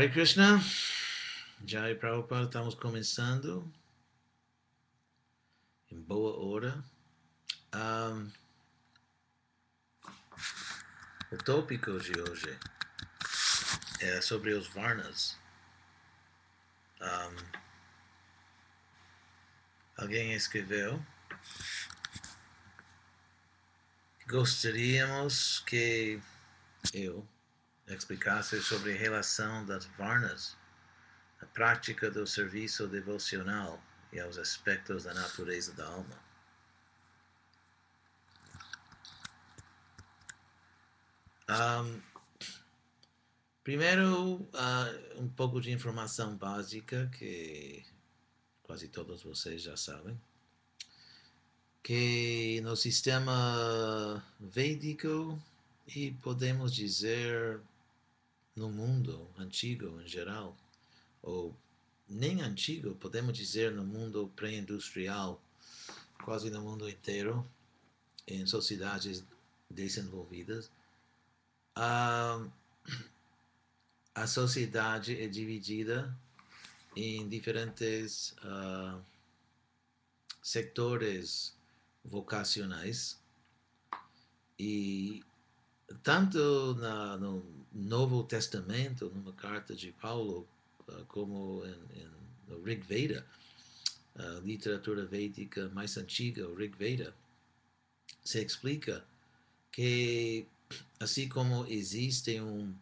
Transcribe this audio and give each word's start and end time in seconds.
Hare 0.00 0.08
Krishna, 0.08 0.58
Jai 1.66 1.94
Prabhupada, 1.94 2.46
estamos 2.46 2.74
começando 2.74 3.70
em 5.92 6.00
boa 6.00 6.42
hora. 6.42 6.82
Um, 7.74 8.32
o 11.30 11.36
tópico 11.44 12.00
de 12.00 12.18
hoje 12.18 12.58
é 14.00 14.22
sobre 14.22 14.54
os 14.54 14.68
Varnas. 14.68 15.36
Um, 17.02 17.36
alguém 19.98 20.32
escreveu 20.32 20.98
gostaríamos 24.26 25.60
que 25.66 26.18
eu 26.94 27.28
explicasse 27.94 28.62
sobre 28.62 28.92
a 28.92 28.96
relação 28.96 29.64
das 29.66 29.84
Varnas, 29.84 30.56
a 31.40 31.46
prática 31.46 32.10
do 32.10 32.26
serviço 32.26 32.86
devocional 32.86 33.82
e 34.12 34.20
aos 34.20 34.38
aspectos 34.38 35.04
da 35.04 35.14
natureza 35.14 35.72
da 35.72 35.86
alma. 35.86 36.30
Um, 41.50 42.00
primeiro, 43.64 44.34
uh, 44.34 45.20
um 45.20 45.28
pouco 45.28 45.60
de 45.60 45.72
informação 45.72 46.36
básica 46.36 47.10
que 47.18 47.84
quase 48.62 48.86
todos 48.86 49.24
vocês 49.24 49.62
já 49.62 49.76
sabem, 49.76 50.20
que 51.82 52.60
no 52.62 52.76
sistema 52.76 54.24
védico 54.38 55.42
e 55.88 56.12
podemos 56.22 56.72
dizer 56.72 57.60
no 58.54 58.68
mundo 58.70 59.28
antigo 59.38 60.00
em 60.00 60.08
geral, 60.08 60.56
ou 61.22 61.56
nem 62.08 62.42
antigo, 62.42 62.94
podemos 62.96 63.36
dizer 63.36 63.72
no 63.72 63.84
mundo 63.84 64.32
pré-industrial, 64.34 65.40
quase 66.24 66.50
no 66.50 66.60
mundo 66.60 66.88
inteiro, 66.88 67.46
em 68.26 68.46
sociedades 68.46 69.24
desenvolvidas, 69.68 70.70
a, 71.74 72.44
a 74.14 74.26
sociedade 74.26 75.20
é 75.20 75.28
dividida 75.28 76.14
em 76.96 77.28
diferentes 77.28 78.34
uh, 78.42 79.00
sectores 80.42 81.54
vocacionais 82.04 83.18
e 84.58 85.22
tanto 86.02 86.74
na, 86.74 87.16
no 87.16 87.44
Novo 87.72 88.22
Testamento, 88.24 89.10
numa 89.14 89.32
carta 89.32 89.74
de 89.74 89.92
Paulo, 89.92 90.46
uh, 90.88 91.04
como 91.06 91.64
em, 91.64 92.00
em, 92.00 92.10
no 92.48 92.62
Rig 92.62 92.82
Veda, 92.82 93.26
a 94.14 94.40
literatura 94.40 95.06
védica 95.06 95.68
mais 95.70 95.96
antiga, 95.96 96.48
o 96.48 96.54
Rig 96.54 96.76
Veda, 96.76 97.14
se 98.24 98.42
explica 98.42 99.04
que 99.70 100.46
assim 100.98 101.28
como 101.28 101.64
existe 101.66 102.40
um 102.40 102.74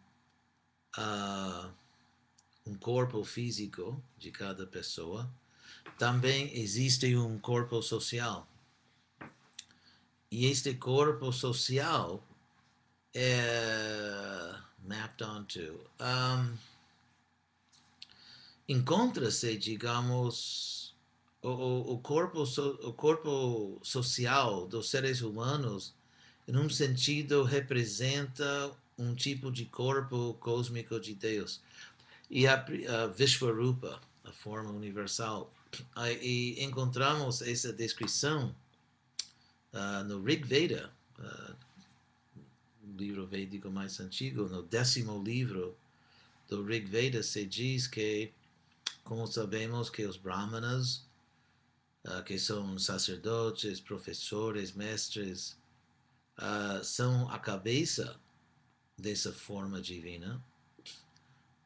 uh, 0.97 1.71
um 2.65 2.75
corpo 2.75 3.23
físico 3.23 4.01
de 4.17 4.31
cada 4.31 4.65
pessoa, 4.65 5.29
também 5.97 6.55
existe 6.55 7.15
um 7.15 7.39
corpo 7.39 7.81
social. 7.81 8.47
E 10.31 10.45
este 10.45 10.75
corpo 10.75 11.31
social 11.31 12.23
é 13.13 14.55
mapped 14.83 15.23
onto. 15.23 15.59
Um, 15.99 16.57
Encontra-se, 18.69 19.57
digamos, 19.57 20.93
o, 21.41 21.93
o, 21.93 21.97
corpo, 21.97 22.43
o 22.43 22.93
corpo 22.93 23.79
social 23.81 24.67
dos 24.67 24.91
seres 24.91 25.21
humanos, 25.21 25.95
em 26.47 26.55
um 26.55 26.69
sentido, 26.69 27.41
representa 27.41 28.71
um 28.95 29.15
tipo 29.15 29.51
de 29.51 29.65
corpo 29.65 30.35
cósmico 30.39 30.99
de 30.99 31.15
Deus. 31.15 31.59
E 32.29 32.45
a, 32.45 32.63
a 32.63 33.07
Vishvarupa, 33.07 33.99
a 34.23 34.31
forma 34.31 34.69
universal. 34.69 35.51
E 36.21 36.63
encontramos 36.63 37.41
essa 37.41 37.73
descrição 37.73 38.55
uh, 39.73 40.03
no 40.03 40.21
Rig 40.21 40.45
Veda, 40.45 40.91
uh, 41.17 41.55
livro 42.99 43.25
védico 43.25 43.71
mais 43.71 43.99
antigo, 43.99 44.49
no 44.49 44.61
décimo 44.61 45.23
livro 45.23 45.77
do 46.47 46.63
Rig 46.63 46.85
Veda, 46.85 47.23
se 47.23 47.45
diz 47.45 47.87
que, 47.87 48.31
como 49.03 49.25
sabemos, 49.25 49.89
que 49.89 50.05
os 50.05 50.17
Brahmanas, 50.17 51.05
uh, 52.05 52.21
que 52.25 52.37
são 52.37 52.77
sacerdotes, 52.77 53.79
professores, 53.79 54.73
mestres, 54.73 55.57
uh, 56.37 56.83
são 56.83 57.29
a 57.29 57.39
cabeça 57.39 58.19
dessa 58.97 59.31
forma 59.31 59.81
divina. 59.81 60.43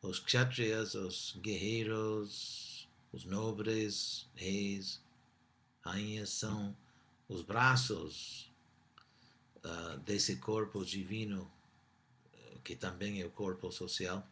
Os 0.01 0.19
kshatriyas, 0.19 0.93
os 0.93 1.35
guerreiros, 1.41 2.87
os 3.11 3.25
nobres, 3.25 4.27
reis, 4.35 5.01
rainhas, 5.81 6.29
são 6.29 6.75
os 7.27 7.41
braços 7.41 8.52
uh, 9.63 9.97
desse 9.99 10.37
corpo 10.37 10.83
divino, 10.85 11.49
eh, 12.33 12.57
que 12.63 12.75
também 12.75 13.21
é 13.21 13.25
o 13.25 13.29
corpo 13.29 13.71
social. 13.71 14.25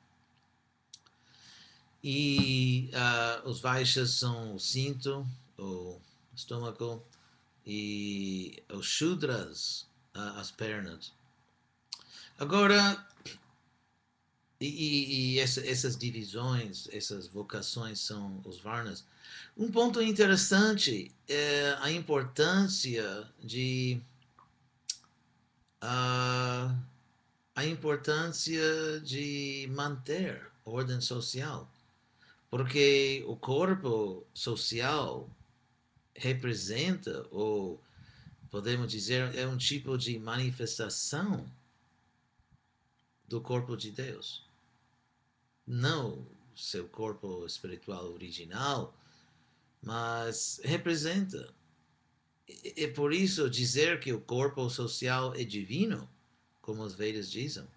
E 2.04 2.90
uh, 2.94 3.50
os 3.50 3.62
Vaixas 3.62 4.12
são 4.12 4.56
o 4.56 4.60
cinto, 4.60 5.26
o 5.58 6.00
estômago, 6.36 7.04
e 7.66 8.64
os 8.70 8.86
Shudras, 8.86 9.88
uh, 10.16 10.40
as 10.40 10.52
pernas. 10.52 11.14
Agora, 12.40 13.08
e, 14.60 14.68
e, 14.68 15.34
e 15.36 15.40
essa, 15.40 15.62
essas 15.68 15.98
divisões, 15.98 16.88
essas 16.92 17.28
vocações 17.28 18.00
são 18.00 18.42
os 18.46 18.60
Varnas. 18.60 19.04
Um 19.58 19.72
ponto 19.72 20.02
interessante 20.02 21.12
é 21.28 21.78
a 21.82 21.92
importância 21.92 23.28
de 23.44 24.02
a, 25.82 26.76
a 27.56 27.66
importância 27.66 29.00
de 29.02 29.68
manter 29.72 30.50
ordem 30.64 31.02
social, 31.02 31.70
porque 32.50 33.24
o 33.28 33.36
corpo 33.36 34.24
social 34.34 35.30
representa, 36.16 37.26
ou 37.32 37.82
podemos 38.50 38.92
dizer, 38.92 39.36
é 39.36 39.48
um 39.48 39.58
tipo 39.58 39.98
de 39.98 40.20
manifestação 40.20 41.46
do 43.28 43.42
corpo 43.42 43.76
de 43.76 43.92
Deus. 43.92 44.46
Não 45.66 46.26
seu 46.56 46.88
corpo 46.88 47.46
espiritual 47.46 48.12
original, 48.12 48.94
mas 49.82 50.60
representa 50.64 51.52
é 52.48 52.88
por 52.88 53.14
isso 53.14 53.50
dizer 53.50 54.00
que 54.00 54.14
o 54.14 54.22
corpo 54.22 54.70
social 54.70 55.34
é 55.36 55.44
divino, 55.44 56.10
como 56.62 56.84
os 56.84 56.94
Vedas 56.94 57.32
dizem, 57.32 57.68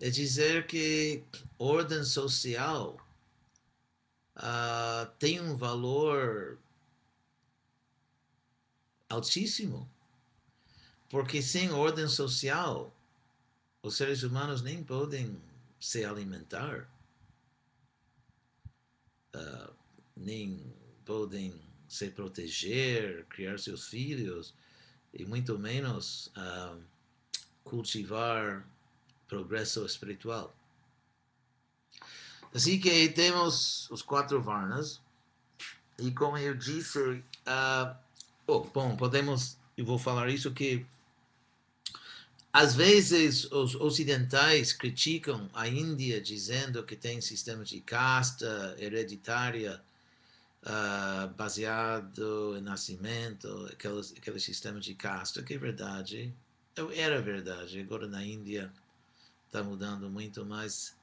é 0.00 0.10
dizer 0.10 0.66
que 0.66 1.22
ordem 1.58 2.04
social 2.04 2.96
uh, 4.36 5.10
tem 5.18 5.40
um 5.40 5.56
valor 5.56 6.58
altíssimo, 9.08 9.88
porque 11.08 11.42
sem 11.42 11.70
ordem 11.70 12.06
social, 12.06 12.94
os 13.82 13.96
seres 13.96 14.22
humanos 14.22 14.62
nem 14.62 14.84
podem 14.84 15.40
se 15.80 16.04
alimentar, 16.04 16.88
uh, 19.34 19.74
nem 20.16 20.62
podem 21.04 21.67
se 21.88 22.10
proteger, 22.10 23.24
criar 23.26 23.58
seus 23.58 23.88
filhos 23.88 24.54
e 25.12 25.24
muito 25.24 25.58
menos 25.58 26.30
uh, 26.36 26.78
cultivar 27.64 28.68
progresso 29.26 29.84
espiritual. 29.84 30.54
Assim 32.54 32.78
que 32.78 33.08
temos 33.08 33.90
os 33.90 34.02
quatro 34.02 34.40
varnas 34.40 35.00
e 35.98 36.12
como 36.12 36.38
eu 36.38 36.54
disse, 36.54 36.98
uh, 36.98 37.96
oh, 38.46 38.60
bom, 38.60 38.96
podemos, 38.96 39.58
eu 39.76 39.84
vou 39.84 39.98
falar 39.98 40.28
isso 40.28 40.52
que 40.52 40.86
às 42.52 42.74
vezes 42.74 43.44
os 43.52 43.74
ocidentais 43.74 44.72
criticam 44.72 45.48
a 45.52 45.68
Índia 45.68 46.20
dizendo 46.20 46.82
que 46.82 46.96
tem 46.96 47.20
sistema 47.20 47.64
de 47.64 47.80
casta 47.80 48.74
hereditária 48.78 49.82
uh, 50.68 51.28
baseado 51.34 52.56
em 52.56 52.60
nascimento, 52.60 53.68
aquele, 53.72 54.00
aquele 54.16 54.40
sistema 54.40 54.78
de 54.78 54.94
casta, 54.94 55.42
que 55.42 55.54
é 55.54 55.58
verdade, 55.58 56.34
era 56.94 57.20
verdade. 57.20 57.80
Agora 57.80 58.06
na 58.06 58.24
Índia 58.24 58.72
está 59.46 59.62
mudando 59.62 60.08
muito, 60.10 60.44
mas 60.44 60.96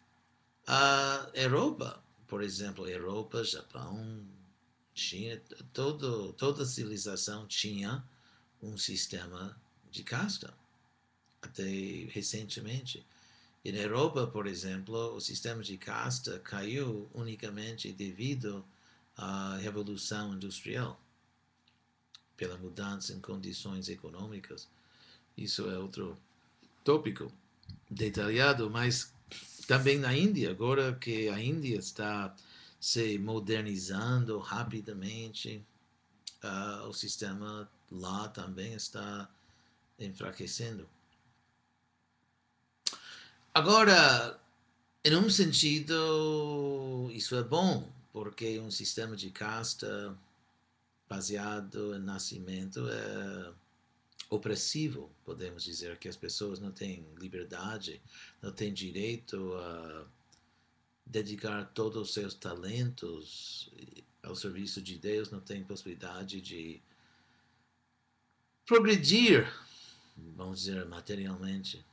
a 0.68 1.30
Europa, 1.34 2.02
por 2.28 2.42
exemplo, 2.42 2.88
Europa, 2.88 3.44
Japão, 3.44 4.24
China, 4.94 5.42
todo, 5.74 6.32
toda 6.34 6.66
civilização 6.66 7.46
tinha 7.48 8.04
um 8.62 8.78
sistema 8.78 9.58
de 9.92 10.04
casta, 10.04 10.54
até 11.42 11.64
recentemente. 12.10 13.06
E 13.64 13.72
na 13.72 13.80
Europa, 13.80 14.28
por 14.28 14.48
exemplo, 14.48 15.16
o 15.16 15.20
sistema 15.20 15.62
de 15.64 15.78
casta 15.78 16.40
caiu 16.40 17.10
unicamente 17.14 17.92
devido 17.92 18.64
à 19.18 19.58
revolução 19.58 20.34
industrial, 20.34 21.00
pela 22.36 22.58
mudança 22.58 23.14
em 23.14 23.20
condições 23.20 23.90
econômicas. 23.90 24.68
Isso 25.38 25.70
é 25.70 25.78
outro 25.78 26.18
tópico 26.84 27.32
detalhado, 27.90 28.70
mas 28.70 29.14
também 29.68 29.98
na 29.98 30.16
Índia, 30.16 30.52
agora 30.52 30.94
que 30.96 31.30
a 31.30 31.42
Índia 31.42 31.78
está 31.78 32.36
se 32.80 33.18
modernizando 33.18 34.38
rapidamente, 34.38 35.66
uh, 36.44 36.88
o 36.88 36.94
sistema 36.94 37.70
lá 37.92 38.28
também 38.28 38.74
está 38.74 39.30
enfraquecendo. 39.98 40.88
Agora, 43.54 44.40
em 45.04 45.16
um 45.16 45.30
sentido, 45.30 47.10
isso 47.12 47.36
é 47.36 47.44
bom, 47.44 47.90
porque 48.16 48.58
um 48.62 48.72
sistema 48.72 49.14
de 49.14 49.30
casta 49.30 50.18
baseado 51.06 51.94
em 51.94 52.00
nascimento 52.00 52.88
é 52.88 53.54
opressivo, 54.30 55.12
podemos 55.26 55.66
dizer, 55.66 55.98
que 55.98 56.08
as 56.08 56.16
pessoas 56.16 56.62
não 56.62 56.72
têm 56.72 57.06
liberdade, 57.20 58.02
não 58.42 58.54
têm 58.54 58.74
direito 58.74 59.54
a 59.56 60.08
dedicar 61.06 61.66
todos 61.74 62.02
os 62.04 62.14
seus 62.14 62.34
talentos 62.34 63.70
ao 64.24 64.34
serviço 64.34 64.82
de 64.82 64.98
Deus, 64.98 65.30
não 65.30 65.42
têm 65.42 65.66
possibilidade 65.66 66.40
de 66.40 66.82
progredir, 68.66 69.46
vamos 70.38 70.60
dizer, 70.60 70.86
materialmente, 70.86 71.86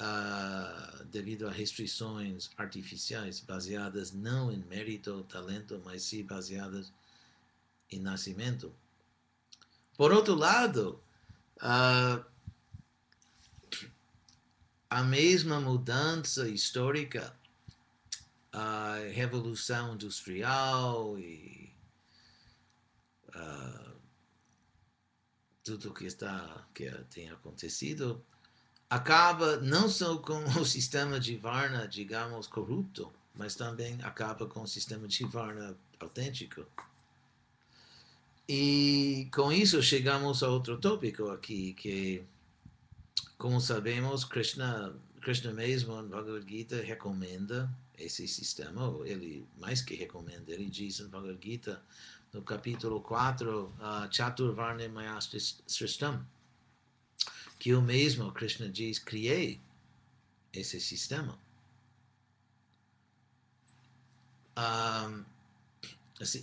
uh, 0.00 1.04
devido 1.04 1.46
a 1.46 1.50
restrições 1.50 2.50
artificiais 2.56 3.40
baseadas 3.40 4.12
não 4.12 4.50
em 4.50 4.58
mérito 4.64 5.12
ou 5.12 5.22
talento, 5.24 5.80
mas 5.84 6.02
sim 6.02 6.24
baseadas 6.24 6.92
em 7.90 8.00
nascimento. 8.00 8.74
Por 9.96 10.12
outro 10.12 10.34
lado, 10.34 11.02
a 14.88 15.02
mesma 15.04 15.60
mudança 15.60 16.48
histórica, 16.48 17.36
a 18.52 18.96
revolução 19.12 19.94
industrial 19.94 21.18
e 21.18 21.72
uh, 23.28 24.00
tudo 25.62 25.94
que 25.94 26.06
está 26.06 26.66
que 26.74 26.90
tem 27.10 27.30
acontecido 27.30 28.24
acaba 28.90 29.58
não 29.58 29.88
só 29.88 30.18
com 30.18 30.42
o 30.60 30.64
sistema 30.66 31.20
de 31.20 31.36
Varna, 31.36 31.86
digamos, 31.86 32.48
corrupto, 32.48 33.10
mas 33.34 33.54
também 33.54 33.96
acaba 34.02 34.46
com 34.46 34.62
o 34.62 34.66
sistema 34.66 35.06
de 35.06 35.24
Varna 35.24 35.76
autêntico. 36.00 36.66
E 38.48 39.28
com 39.32 39.52
isso 39.52 39.80
chegamos 39.80 40.42
a 40.42 40.48
outro 40.48 40.76
tópico 40.76 41.30
aqui, 41.30 41.72
que, 41.74 42.24
como 43.38 43.60
sabemos, 43.60 44.24
Krishna, 44.24 44.92
Krishna 45.20 45.52
mesmo 45.52 46.02
Bhagavad 46.02 46.44
Gita 46.50 46.82
recomenda 46.82 47.70
esse 47.96 48.26
sistema, 48.26 48.92
ele 49.04 49.46
mais 49.56 49.82
que 49.82 49.94
recomenda, 49.94 50.50
ele 50.50 50.68
diz 50.68 50.98
no 50.98 51.08
Bhagavad 51.10 51.38
Gita, 51.40 51.80
no 52.32 52.42
capítulo 52.42 53.00
4, 53.00 53.66
uh, 53.66 53.72
Chaturvarne 54.12 54.88
Mayasristam, 54.88 56.26
que 57.60 57.68
eu 57.68 57.82
mesmo, 57.82 58.32
Krishna 58.32 58.70
diz, 58.70 58.98
criei 58.98 59.60
esse 60.50 60.80
sistema. 60.80 61.38
Um, 64.58 65.24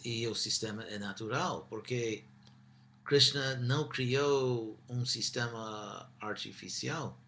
e 0.06 0.28
o 0.28 0.36
sistema 0.36 0.84
é 0.84 1.00
natural, 1.00 1.66
porque 1.70 2.24
Krishna 3.04 3.56
não 3.56 3.90
criou 3.90 4.78
um 4.88 5.04
sistema 5.08 6.08
artificial. 6.20 7.20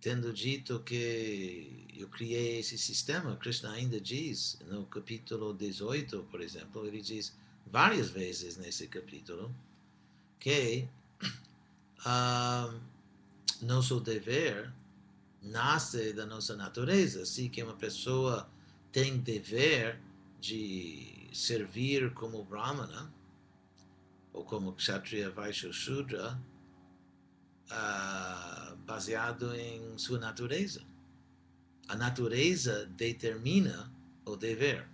Tendo 0.00 0.32
dito 0.32 0.80
que 0.84 1.84
eu 1.96 2.08
criei 2.08 2.60
esse 2.60 2.78
sistema, 2.78 3.36
Krishna 3.36 3.72
ainda 3.72 4.00
diz, 4.00 4.56
no 4.68 4.86
capítulo 4.86 5.52
18, 5.52 6.22
por 6.30 6.40
exemplo, 6.40 6.86
ele 6.86 7.02
diz 7.02 7.36
várias 7.66 8.08
vezes 8.08 8.56
nesse 8.56 8.86
capítulo, 8.86 9.52
que 10.38 10.88
uh, 12.06 12.80
nosso 13.62 14.00
dever 14.00 14.72
nasce 15.42 16.12
da 16.12 16.26
nossa 16.26 16.56
natureza. 16.56 17.22
Assim 17.22 17.48
que 17.48 17.62
uma 17.62 17.74
pessoa 17.74 18.48
tem 18.92 19.18
dever 19.18 20.00
de 20.40 21.28
servir 21.32 22.12
como 22.14 22.44
Brahmana, 22.44 23.12
ou 24.32 24.44
como 24.44 24.72
Kshatriya 24.72 25.30
Vaishya 25.30 25.72
Shudra, 25.72 26.40
uh, 27.70 28.76
baseado 28.78 29.54
em 29.54 29.96
sua 29.98 30.18
natureza. 30.18 30.82
A 31.88 31.96
natureza 31.96 32.86
determina 32.86 33.90
o 34.24 34.36
dever. 34.36 34.86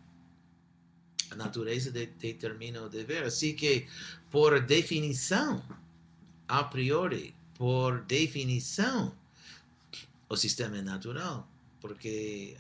A 1.31 1.35
natureza 1.35 1.91
de, 1.91 2.07
determina 2.07 2.83
o 2.83 2.89
dever. 2.89 3.25
Assim 3.25 3.55
que, 3.55 3.89
por 4.31 4.61
definição, 4.61 5.63
a 6.49 6.65
priori, 6.65 7.35
por 7.55 8.03
definição, 8.03 9.17
o 10.29 10.37
sistema 10.37 10.79
é 10.79 10.83
natural, 10.83 11.49
porque 11.81 12.57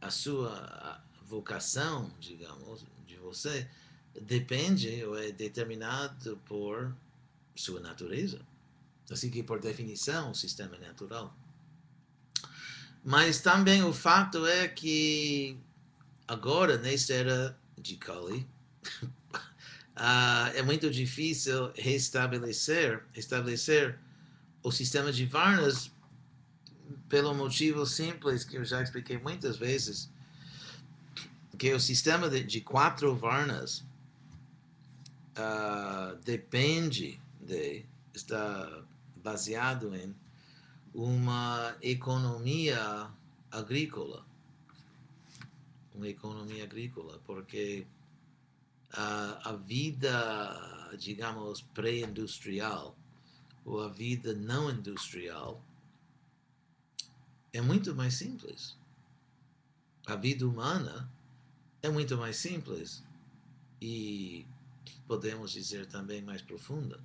a, 0.00 0.10
sua 0.10 1.02
vocação, 1.26 2.10
digamos, 2.18 2.84
de 3.06 3.16
você, 3.16 3.68
depende 4.20 5.04
ou 5.04 5.18
é 5.18 5.30
determinado 5.30 6.36
por 6.46 6.94
sua 7.54 7.80
natureza. 7.80 8.40
Assim 9.10 9.30
que, 9.30 9.42
por 9.42 9.60
definição, 9.60 10.30
o 10.30 10.34
sistema 10.34 10.76
é 10.76 10.78
natural. 10.78 11.34
Mas 13.04 13.40
também 13.40 13.82
o 13.82 13.92
fato 13.92 14.46
é 14.46 14.68
que 14.68 15.58
agora, 16.28 16.78
nessa 16.78 17.12
era 17.14 17.58
de 17.76 17.96
Kali, 17.96 18.46
uh, 20.00 20.56
é 20.56 20.62
muito 20.62 20.90
difícil 20.90 21.70
restabelecer, 21.76 23.04
restabelecer 23.12 23.98
o 24.62 24.72
sistema 24.72 25.12
de 25.12 25.26
Varnas 25.26 25.92
pelo 27.08 27.34
motivo 27.34 27.84
simples 27.84 28.44
que 28.44 28.56
eu 28.56 28.64
já 28.64 28.82
expliquei 28.82 29.18
muitas 29.18 29.56
vezes, 29.56 30.10
que 31.58 31.72
o 31.74 31.80
sistema 31.80 32.28
de, 32.28 32.42
de 32.42 32.60
quatro 32.62 33.14
Varnas 33.14 33.84
uh, 35.36 36.16
depende 36.24 37.20
de, 37.38 37.84
está 38.14 38.82
baseado 39.16 39.94
em 39.94 40.14
uma 40.94 41.76
economia 41.82 43.10
agrícola. 43.50 44.24
Uma 45.94 46.08
economia 46.08 46.64
agrícola, 46.64 47.20
porque 47.26 47.86
a, 48.92 49.50
a 49.50 49.56
vida, 49.56 50.96
digamos, 50.98 51.62
pré-industrial 51.62 52.96
ou 53.64 53.82
a 53.82 53.88
vida 53.88 54.34
não 54.34 54.70
industrial 54.70 55.62
é 57.52 57.60
muito 57.60 57.94
mais 57.94 58.14
simples. 58.14 58.76
A 60.06 60.16
vida 60.16 60.46
humana 60.46 61.10
é 61.82 61.88
muito 61.88 62.16
mais 62.16 62.36
simples 62.36 63.02
e 63.80 64.46
podemos 65.06 65.52
dizer 65.52 65.86
também 65.86 66.22
mais 66.22 66.42
profunda. 66.42 67.00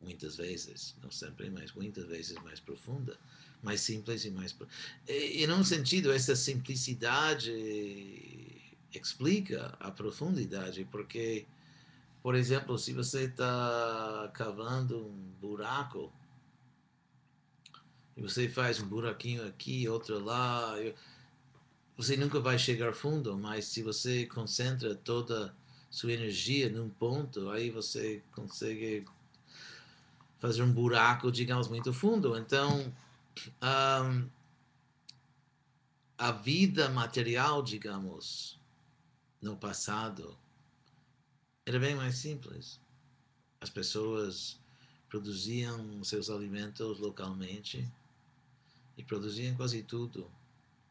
Muitas 0.00 0.36
vezes, 0.36 0.96
não 1.02 1.10
sempre, 1.10 1.48
mas 1.48 1.72
muitas 1.72 2.06
vezes 2.06 2.36
mais 2.42 2.58
profunda, 2.58 3.16
mais 3.62 3.80
simples 3.80 4.24
e 4.24 4.30
mais. 4.30 4.54
E, 5.06 5.42
e 5.42 5.46
num 5.46 5.62
sentido, 5.62 6.10
essa 6.10 6.34
simplicidade 6.34 8.31
explica 8.98 9.76
a 9.80 9.90
profundidade, 9.90 10.86
porque, 10.90 11.46
por 12.22 12.34
exemplo, 12.34 12.78
se 12.78 12.92
você 12.92 13.24
está 13.24 14.30
cavando 14.34 15.06
um 15.06 15.32
buraco 15.40 16.12
e 18.16 18.22
você 18.22 18.48
faz 18.48 18.80
um 18.80 18.86
buraquinho 18.86 19.46
aqui, 19.46 19.88
outro 19.88 20.18
lá, 20.18 20.74
você 21.96 22.16
nunca 22.16 22.40
vai 22.40 22.58
chegar 22.58 22.92
fundo, 22.92 23.36
mas 23.38 23.66
se 23.66 23.82
você 23.82 24.26
concentra 24.26 24.94
toda 24.94 25.54
sua 25.90 26.12
energia 26.12 26.70
num 26.70 26.88
ponto, 26.88 27.50
aí 27.50 27.70
você 27.70 28.22
consegue 28.32 29.04
fazer 30.40 30.62
um 30.62 30.72
buraco, 30.72 31.30
digamos, 31.30 31.68
muito 31.68 31.92
fundo. 31.92 32.36
Então, 32.36 32.92
um, 33.62 34.28
a 36.18 36.32
vida 36.32 36.88
material, 36.88 37.62
digamos, 37.62 38.58
no 39.42 39.56
passado, 39.56 40.38
era 41.66 41.78
bem 41.78 41.96
mais 41.96 42.14
simples. 42.14 42.80
As 43.60 43.68
pessoas 43.68 44.58
produziam 45.08 46.02
seus 46.04 46.30
alimentos 46.30 46.98
localmente 47.00 47.86
e 48.96 49.02
produziam 49.02 49.54
quase 49.56 49.82
tudo 49.82 50.30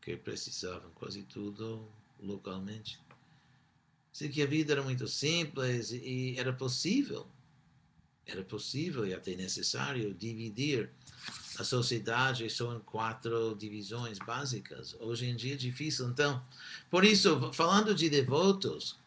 que 0.02 0.18
precisavam, 0.18 0.92
quase 0.92 1.24
tudo 1.24 1.88
localmente. 2.20 3.00
Sei 4.12 4.28
que 4.28 4.42
a 4.42 4.46
vida 4.46 4.74
era 4.74 4.84
muito 4.84 5.08
simples 5.08 5.92
e 5.92 6.36
era 6.38 6.52
possível, 6.52 7.26
era 8.26 8.44
possível 8.44 9.08
e 9.08 9.14
até 9.14 9.36
necessário 9.36 10.14
dividir 10.14 10.92
a 11.60 11.64
sociedade 11.64 12.46
em 12.46 12.80
quatro 12.80 13.56
divisões 13.56 14.18
básicas. 14.20 14.96
Hoje 15.00 15.28
em 15.28 15.36
dia 15.36 15.54
é 15.54 15.58
difícil. 15.58 16.08
Então, 16.08 16.42
por 16.90 17.04
isso, 17.04 17.52
falando 17.54 17.94
de 17.94 18.10
devotos, 18.10 18.98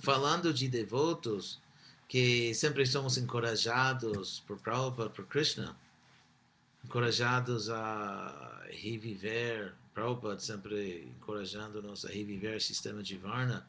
falando 0.00 0.52
de 0.52 0.68
devotos, 0.68 1.60
que 2.08 2.54
sempre 2.54 2.84
somos 2.86 3.16
encorajados 3.16 4.40
por 4.46 4.58
Prabhupada, 4.58 5.10
por 5.10 5.26
Krishna, 5.26 5.76
encorajados 6.84 7.70
a 7.70 8.62
reviver, 8.70 9.74
Prabhupada 9.94 10.38
sempre 10.38 11.04
encorajando-nos 11.16 12.04
a 12.04 12.08
reviver 12.08 12.56
o 12.56 12.60
sistema 12.60 13.02
de 13.02 13.16
Varna. 13.16 13.66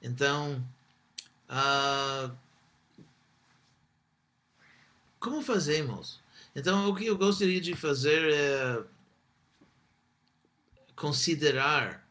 Então, 0.00 0.64
uh, 1.48 2.32
como 5.18 5.42
fazemos? 5.42 6.20
Então, 6.58 6.90
o 6.90 6.94
que 6.94 7.06
eu 7.06 7.16
gostaria 7.16 7.60
de 7.60 7.76
fazer 7.76 8.32
é 8.34 8.84
considerar 10.96 12.04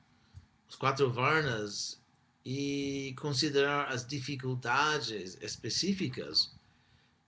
os 0.69 0.75
quatro 0.77 1.11
Varnas 1.11 1.99
e 2.45 3.13
considerar 3.19 3.89
as 3.89 4.07
dificuldades 4.07 5.37
específicas 5.41 6.55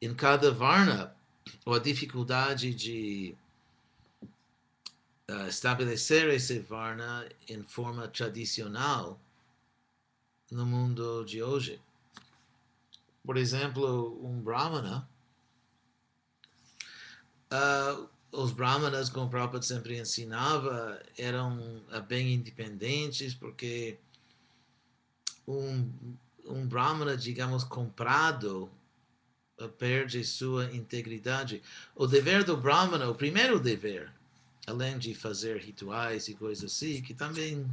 em 0.01 0.15
cada 0.15 0.49
Varna, 0.49 1.13
ou 1.65 1.73
a 1.73 1.79
dificuldade 1.79 2.73
de 2.73 3.35
uh, 5.29 5.47
estabelecer 5.49 6.29
esse 6.29 6.57
Varna 6.59 7.27
em 7.49 7.61
forma 7.63 8.07
tradicional 8.07 9.19
no 10.49 10.65
mundo 10.65 11.25
de 11.25 11.43
hoje. 11.43 11.81
Por 13.25 13.35
exemplo, 13.35 14.25
um 14.25 14.41
Brahmana 14.41 15.05
Uh, 17.51 18.07
os 18.31 18.51
brahmanas, 18.51 19.09
como 19.09 19.25
o 19.25 19.29
Prabhupada 19.29 19.65
sempre 19.65 19.97
ensinava, 19.97 21.01
eram 21.17 21.81
uh, 21.91 22.01
bem 22.07 22.35
independentes, 22.35 23.33
porque 23.33 23.97
um, 25.47 25.91
um 26.45 26.67
brahmana, 26.67 27.17
digamos, 27.17 27.63
comprado, 27.63 28.69
uh, 29.59 29.67
perde 29.69 30.23
sua 30.23 30.65
integridade. 30.75 31.63
O 31.95 32.05
dever 32.05 32.43
do 32.43 32.55
brahmana, 32.55 33.09
o 33.09 33.15
primeiro 33.15 33.59
dever, 33.59 34.11
além 34.67 34.99
de 34.99 35.15
fazer 35.15 35.57
rituais 35.57 36.27
e 36.27 36.35
coisas 36.35 36.71
assim, 36.71 37.01
que 37.01 37.15
também 37.15 37.65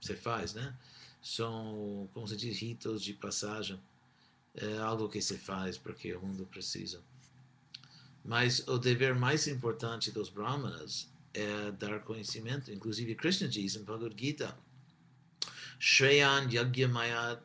se 0.00 0.14
faz, 0.14 0.54
né? 0.54 0.72
São, 1.20 2.08
como 2.14 2.28
se 2.28 2.36
diz, 2.36 2.56
ritos 2.60 3.02
de 3.02 3.12
passagem. 3.14 3.80
É 4.54 4.78
algo 4.78 5.08
que 5.08 5.20
se 5.20 5.36
faz 5.36 5.76
porque 5.76 6.14
o 6.14 6.20
mundo 6.20 6.46
precisa. 6.46 7.02
Mas 8.26 8.66
o 8.66 8.76
dever 8.76 9.14
mais 9.14 9.46
importante 9.46 10.10
dos 10.10 10.28
brahmanas 10.28 11.08
é 11.32 11.70
dar 11.72 12.00
conhecimento. 12.00 12.72
Inclusive, 12.72 13.14
Krishna 13.14 13.46
diz 13.46 13.76
em 13.76 13.84
Bhagavad 13.84 14.14
Gita: 14.18 14.56
Shreyan 15.78 16.48
Yagyamaya, 16.50 17.40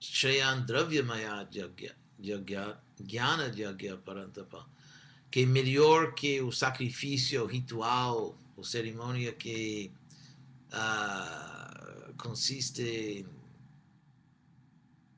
Shreyan 0.00 0.64
Dravyamaya 0.64 1.46
Yagya, 1.52 2.80
Jnana 3.00 3.52
Yagya 3.54 3.98
Parantapa. 3.98 4.66
Que 5.30 5.42
é 5.42 5.46
melhor 5.46 6.14
que 6.14 6.40
o 6.40 6.50
sacrifício 6.50 7.44
ritual, 7.44 8.34
ou 8.56 8.64
cerimônia 8.64 9.32
que 9.32 9.92
uh, 10.72 12.14
consiste 12.16 13.26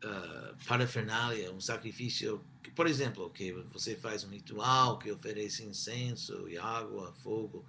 uh, 0.04 0.29
parafernália, 0.66 1.52
um 1.52 1.60
sacrifício 1.60 2.44
por 2.74 2.86
exemplo, 2.86 3.28
que 3.30 3.52
você 3.72 3.94
faz 3.96 4.24
um 4.24 4.30
ritual 4.30 4.98
que 4.98 5.10
oferece 5.10 5.62
incenso 5.64 6.48
e 6.48 6.56
água, 6.56 7.12
fogo, 7.22 7.64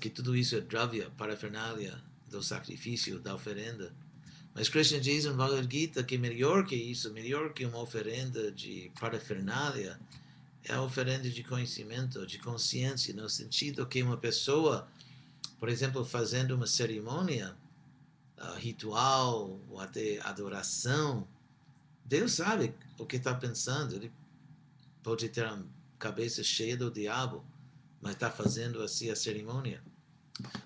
que 0.00 0.08
tudo 0.08 0.36
isso 0.36 0.54
é 0.54 0.60
dravya, 0.60 1.10
parafernália 1.16 2.00
do 2.28 2.42
sacrifício, 2.42 3.18
da 3.18 3.34
oferenda. 3.34 3.92
Mas 4.54 4.68
Krishna 4.68 5.00
diz 5.00 5.24
em 5.24 5.32
Bhagavad 5.32 5.68
Gita 5.68 6.04
que 6.04 6.18
melhor 6.18 6.66
que 6.66 6.76
isso, 6.76 7.12
melhor 7.12 7.52
que 7.52 7.64
uma 7.64 7.80
oferenda 7.80 8.52
de 8.52 8.92
parafernália, 9.00 9.98
é 10.62 10.74
a 10.74 10.82
oferenda 10.82 11.28
de 11.28 11.42
conhecimento, 11.42 12.26
de 12.26 12.38
consciência, 12.38 13.14
no 13.14 13.28
sentido 13.28 13.86
que 13.86 14.02
uma 14.02 14.16
pessoa, 14.16 14.86
por 15.58 15.68
exemplo, 15.68 16.04
fazendo 16.04 16.54
uma 16.54 16.66
cerimônia, 16.66 17.56
uh, 18.38 18.56
ritual 18.58 19.58
ou 19.68 19.80
até 19.80 20.20
adoração, 20.20 21.26
Deus 22.10 22.32
sabe 22.32 22.74
o 22.98 23.06
que 23.06 23.14
está 23.14 23.32
pensando. 23.32 23.94
Ele 23.94 24.12
pode 25.00 25.28
ter 25.28 25.44
a 25.46 25.62
cabeça 25.96 26.42
cheia 26.42 26.76
do 26.76 26.90
diabo, 26.90 27.44
mas 28.02 28.14
está 28.14 28.28
fazendo 28.28 28.82
assim 28.82 29.10
a 29.10 29.14
cerimônia. 29.14 29.80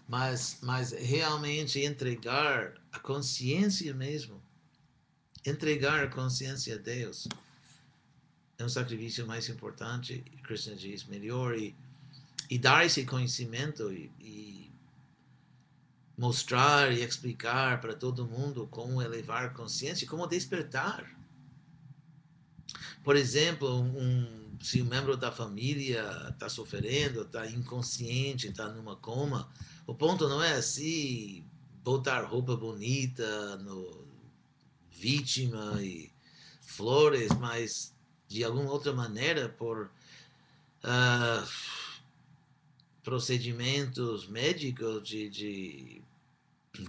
Mas, 0.08 0.56
mas 0.62 0.92
realmente 0.92 1.80
entregar 1.80 2.80
a 2.90 2.98
consciência 2.98 3.92
mesmo, 3.92 4.42
entregar 5.44 6.02
a 6.02 6.08
consciência 6.08 6.76
a 6.76 6.78
Deus, 6.78 7.28
é 8.56 8.64
um 8.64 8.68
sacrifício 8.68 9.26
mais 9.26 9.46
importante. 9.50 10.24
Krishna 10.44 10.74
diz 10.74 11.04
melhor 11.04 11.58
e, 11.58 11.76
e 12.48 12.58
dar 12.58 12.86
esse 12.86 13.04
conhecimento 13.04 13.92
e, 13.92 14.10
e 14.18 14.72
mostrar 16.16 16.90
e 16.90 17.02
explicar 17.02 17.82
para 17.82 17.94
todo 17.94 18.24
mundo 18.24 18.66
como 18.70 19.02
elevar 19.02 19.44
a 19.44 19.50
consciência, 19.50 20.08
como 20.08 20.26
despertar 20.26 21.22
por 23.02 23.16
exemplo, 23.16 23.80
um, 23.80 24.56
se 24.60 24.80
um 24.80 24.86
membro 24.86 25.16
da 25.16 25.30
família 25.30 26.02
está 26.30 26.48
sofrendo, 26.48 27.22
está 27.22 27.46
inconsciente, 27.46 28.48
está 28.48 28.68
numa 28.68 28.96
coma, 28.96 29.48
o 29.86 29.94
ponto 29.94 30.28
não 30.28 30.42
é 30.42 30.54
assim 30.54 31.44
botar 31.82 32.22
roupa 32.22 32.56
bonita 32.56 33.56
no 33.58 34.06
vítima 34.90 35.82
e 35.82 36.10
flores, 36.62 37.28
mas 37.38 37.92
de 38.26 38.42
alguma 38.42 38.70
outra 38.70 38.92
maneira 38.92 39.48
por 39.48 39.90
uh, 40.82 41.48
procedimentos 43.02 44.26
médicos 44.26 45.06
de, 45.06 45.28
de 45.28 46.02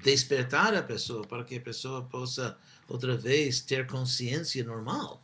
despertar 0.01 0.73
a 0.73 0.81
pessoa 0.81 1.27
para 1.27 1.43
que 1.43 1.57
a 1.57 1.61
pessoa 1.61 2.03
possa 2.03 2.57
outra 2.87 3.17
vez 3.17 3.59
ter 3.59 3.85
consciência 3.85 4.63
normal. 4.63 5.21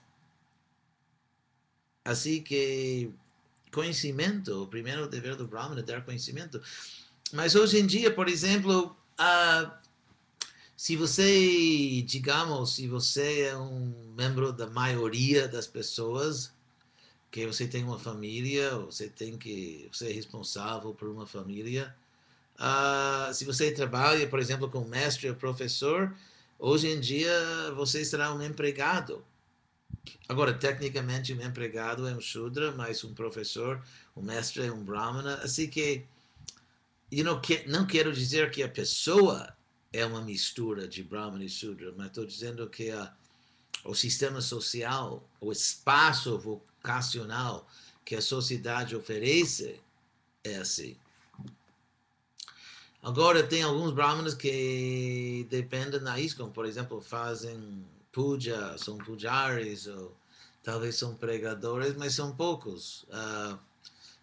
Assim 2.04 2.42
que 2.42 3.12
conhecimento, 3.72 4.64
o 4.64 4.68
primeiro 4.68 5.08
dever 5.08 5.36
do 5.36 5.48
Brahman 5.48 5.80
é 5.80 5.84
dar 5.84 6.04
conhecimento. 6.04 6.62
Mas 7.32 7.56
hoje 7.56 7.80
em 7.80 7.86
dia, 7.86 8.14
por 8.14 8.28
exemplo, 8.28 8.96
uh, 9.20 9.72
se 10.76 10.96
você, 10.96 12.02
digamos, 12.02 12.76
se 12.76 12.88
você 12.88 13.42
é 13.42 13.58
um 13.58 14.14
membro 14.18 14.52
da 14.52 14.68
maioria 14.68 15.48
das 15.48 15.68
pessoas, 15.68 16.52
que 17.32 17.48
você 17.48 17.66
tem 17.66 17.84
uma 17.84 17.98
família, 17.98 18.76
você 18.78 19.08
tem 19.08 19.38
que, 19.38 19.88
você 19.92 20.10
é 20.10 20.12
responsável 20.12 20.94
por 20.94 21.08
uma 21.08 21.26
família. 21.26 21.96
Uh, 22.60 23.34
se 23.34 23.46
você 23.46 23.72
trabalha, 23.72 24.28
por 24.28 24.40
exemplo, 24.40 24.70
como 24.70 24.88
mestre 24.88 25.30
ou 25.30 25.36
professor, 25.36 26.14
hoje 26.60 26.90
em 26.90 27.00
dia 27.00 27.32
você 27.76 28.04
será 28.04 28.34
um 28.34 28.42
empregado. 28.42 29.24
Agora, 30.28 30.54
tecnicamente, 30.54 31.34
um 31.34 31.42
empregado 31.42 32.08
é 32.08 32.16
um 32.16 32.22
Shudra, 32.22 32.72
mas 32.72 33.04
um 33.04 33.14
professor, 33.14 33.84
um 34.16 34.22
mestre 34.22 34.66
é 34.66 34.72
um 34.72 34.84
Brahmana. 34.84 35.36
Assim 35.44 35.68
que, 35.68 36.06
eu 37.12 37.26
não, 37.26 37.42
que, 37.42 37.68
não 37.68 37.86
quero 37.86 38.14
dizer 38.14 38.50
que 38.50 38.64
a 38.64 38.70
pessoa 38.70 39.54
é 39.92 40.06
uma 40.06 40.22
mistura 40.22 40.88
de 40.88 41.04
Brahmana 41.04 41.44
e 41.44 41.50
Shudra, 41.50 41.94
mas 41.98 42.08
estou 42.08 42.26
dizendo 42.26 42.70
que 42.70 42.90
a, 42.92 43.14
o 43.84 43.94
sistema 43.94 44.40
social, 44.40 45.28
o 45.40 45.52
espaço 45.52 46.38
vocacional 46.40 47.68
que 48.06 48.16
a 48.16 48.22
sociedade 48.22 48.96
oferece 48.96 49.80
é 50.44 50.56
assim. 50.56 50.96
Agora, 53.04 53.42
tem 53.42 53.64
alguns 53.64 53.92
brahmanas 53.92 54.36
que 54.36 55.48
dependem 55.50 56.00
da 56.00 56.20
ISKCON, 56.20 56.52
por 56.52 56.66
exemplo, 56.66 57.02
fazem 57.02 57.84
puja, 58.12 58.78
são 58.78 58.98
pujaris, 58.98 59.88
ou 59.88 60.16
talvez 60.64 60.96
são 60.96 61.16
pregadores, 61.16 61.96
mas 61.96 62.14
são 62.14 62.36
poucos. 62.36 63.04
Uh, 63.04 63.58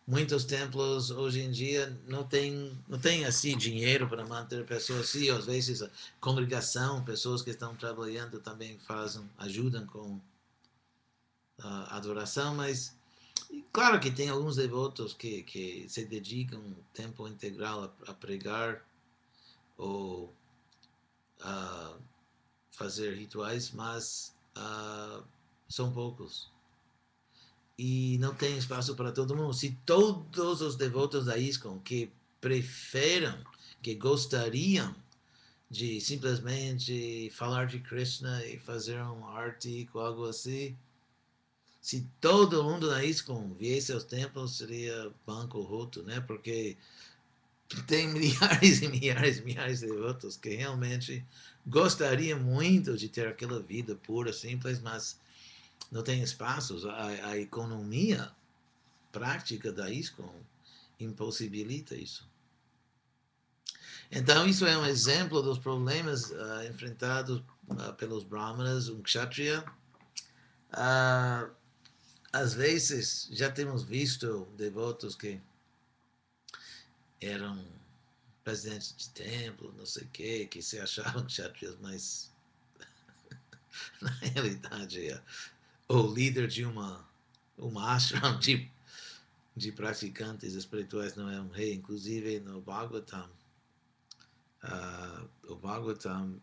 muitos 0.08 0.44
templos 0.44 1.10
hoje 1.10 1.42
em 1.42 1.50
dia 1.50 1.94
não 2.06 2.24
tem 2.24 2.76
não 2.88 2.98
tem 2.98 3.26
assim 3.26 3.54
dinheiro 3.58 4.08
para 4.08 4.24
manter 4.24 4.64
pessoas 4.64 5.00
assim 5.00 5.28
às 5.28 5.44
vezes 5.44 5.82
a 5.82 5.90
congregação 6.18 7.04
pessoas 7.04 7.42
que 7.42 7.50
estão 7.50 7.76
trabalhando 7.76 8.40
também 8.40 8.78
fazem 8.78 9.22
ajudam 9.36 9.86
com 9.86 10.18
a 11.58 11.94
adoração 11.94 12.54
mas 12.54 12.96
claro 13.70 14.00
que 14.00 14.10
tem 14.10 14.30
alguns 14.30 14.56
devotos 14.56 15.12
que, 15.12 15.42
que 15.42 15.86
se 15.90 16.06
dedicam 16.06 16.62
tempo 16.94 17.28
integral 17.28 17.84
a, 17.84 18.10
a 18.10 18.14
pregar 18.14 18.82
ou 19.76 20.32
a 21.42 21.94
fazer 22.70 23.14
rituais 23.14 23.70
mas 23.72 24.34
uh, 24.56 25.22
são 25.68 25.92
poucos 25.92 26.50
e 27.78 28.18
não 28.18 28.34
tem 28.34 28.58
espaço 28.58 28.96
para 28.96 29.12
todo 29.12 29.36
mundo. 29.36 29.54
Se 29.54 29.78
todos 29.86 30.60
os 30.60 30.74
devotos 30.74 31.26
da 31.26 31.38
ISKCON 31.38 31.78
que 31.78 32.10
preferam, 32.40 33.38
que 33.80 33.94
gostariam 33.94 34.94
de 35.70 36.00
simplesmente 36.00 37.30
falar 37.30 37.66
de 37.66 37.78
Krishna 37.78 38.44
e 38.46 38.58
fazer 38.58 39.00
um 39.02 39.26
artigo, 39.28 40.00
algo 40.00 40.24
assim, 40.24 40.76
se 41.80 42.04
todo 42.20 42.64
mundo 42.64 42.90
na 42.90 43.04
ISKCON 43.04 43.54
viesse 43.54 43.92
aos 43.92 44.02
templos, 44.02 44.56
seria 44.56 45.12
banco 45.24 45.60
roto, 45.60 46.02
né? 46.02 46.20
Porque 46.20 46.76
tem 47.86 48.08
milhares 48.08 48.80
e 48.82 48.88
milhares 48.88 49.38
e 49.38 49.42
milhares 49.42 49.80
de 49.80 49.86
devotos 49.86 50.36
que 50.36 50.50
realmente 50.50 51.24
gostariam 51.66 52.40
muito 52.40 52.96
de 52.96 53.08
ter 53.08 53.26
aquela 53.28 53.60
vida 53.60 53.94
pura, 53.94 54.32
simples, 54.32 54.80
mas 54.80 55.18
não 55.90 56.02
tem 56.02 56.22
espaços, 56.22 56.84
a, 56.86 57.06
a 57.28 57.38
economia 57.38 58.30
prática 59.12 59.72
da 59.72 59.90
ISCOM 59.90 60.34
impossibilita 60.98 61.94
isso. 61.94 62.26
Então, 64.10 64.46
isso 64.46 64.64
é 64.64 64.76
um 64.76 64.86
exemplo 64.86 65.42
dos 65.42 65.58
problemas 65.58 66.30
uh, 66.30 66.66
enfrentados 66.68 67.42
uh, 67.68 67.92
pelos 67.98 68.24
brahmanas, 68.24 68.88
um 68.88 69.02
kshatriya. 69.02 69.62
Uh, 70.72 71.50
às 72.32 72.54
vezes, 72.54 73.28
já 73.30 73.50
temos 73.50 73.82
visto 73.82 74.48
devotos 74.56 75.14
que 75.14 75.40
eram 77.20 77.64
presidentes 78.44 78.94
de 78.96 79.10
templo, 79.10 79.74
não 79.76 79.84
sei 79.84 80.04
o 80.04 80.08
quê, 80.08 80.46
que 80.46 80.62
se 80.62 80.78
achavam 80.78 81.26
kshatriyas, 81.26 81.76
mas 81.80 82.30
na 84.00 84.10
realidade 84.10 85.20
o 85.88 86.02
líder 86.02 86.48
de 86.48 86.64
uma, 86.64 87.06
uma 87.56 87.94
ashram 87.94 88.38
de, 88.40 88.70
de 89.56 89.72
praticantes 89.72 90.54
espirituais 90.54 91.16
não 91.16 91.30
é 91.30 91.40
um 91.40 91.48
rei. 91.48 91.74
Inclusive 91.74 92.40
no 92.40 92.60
Bhagavatam, 92.60 93.28
uh, 94.64 95.28
o 95.52 95.56
Bhagavatam 95.56 96.40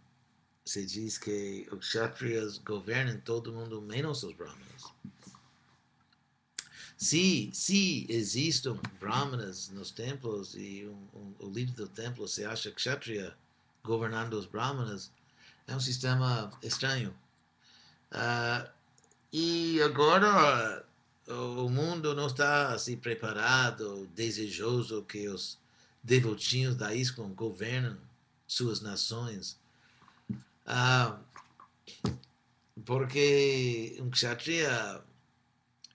se 0.65 0.85
diz 0.85 1.17
que 1.17 1.67
os 1.71 1.89
kshatriyas 1.89 2.57
governam 2.57 3.19
todo 3.21 3.53
mundo, 3.53 3.81
menos 3.81 4.23
os 4.23 4.33
brahmanas. 4.33 4.93
Se, 7.05 7.51
se 7.53 8.07
existem 8.09 8.73
brahmanas 8.99 9.69
nos 9.69 9.91
templos 9.91 10.55
e 10.55 10.87
um, 10.87 11.19
um, 11.19 11.33
o 11.37 11.49
líder 11.51 11.73
do 11.73 11.87
templo 11.87 12.27
se 12.27 12.43
acha 12.43 12.71
kshatriya 12.71 13.37
governando 13.83 14.33
os 14.33 14.47
brahmanas, 14.47 15.11
é 15.67 15.75
um 15.75 15.79
sistema 15.79 16.51
estranho. 16.63 17.15
Uh, 18.11 18.67
e 19.31 19.79
agora 19.83 20.83
o 21.27 21.69
mundo 21.69 22.15
não 22.15 22.25
está 22.25 22.73
assim 22.73 22.97
preparado, 22.97 24.09
desejoso 24.15 25.03
que 25.03 25.27
os 25.27 25.59
devotinhos 26.01 26.75
da 26.75 26.95
ISKCON 26.95 27.29
governam 27.35 27.99
suas 28.47 28.81
nações. 28.81 29.59
Ah, 30.65 31.19
porque 32.83 33.95
um 34.01 34.09
kshatriya, 34.09 35.03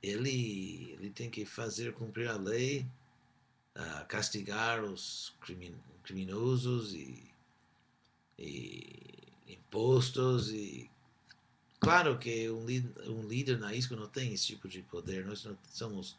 ele, 0.02 0.92
ele 0.92 1.10
tem 1.10 1.30
que 1.30 1.44
fazer 1.44 1.92
cumprir 1.92 2.28
a 2.28 2.36
lei, 2.36 2.86
ah, 3.74 4.04
castigar 4.08 4.82
os 4.82 5.34
criminosos 6.02 6.94
e, 6.94 7.22
e 8.38 9.06
impostos 9.48 10.50
e 10.50 10.90
Claro 11.80 12.18
que 12.18 12.50
um, 12.50 12.66
um 13.06 13.26
líder 13.26 13.58
na 13.58 13.74
ISCO 13.74 13.96
não 13.96 14.06
tem 14.06 14.34
esse 14.34 14.48
tipo 14.48 14.68
de 14.68 14.82
poder. 14.82 15.24
Nós 15.24 15.42
não 15.44 15.56
somos, 15.72 16.14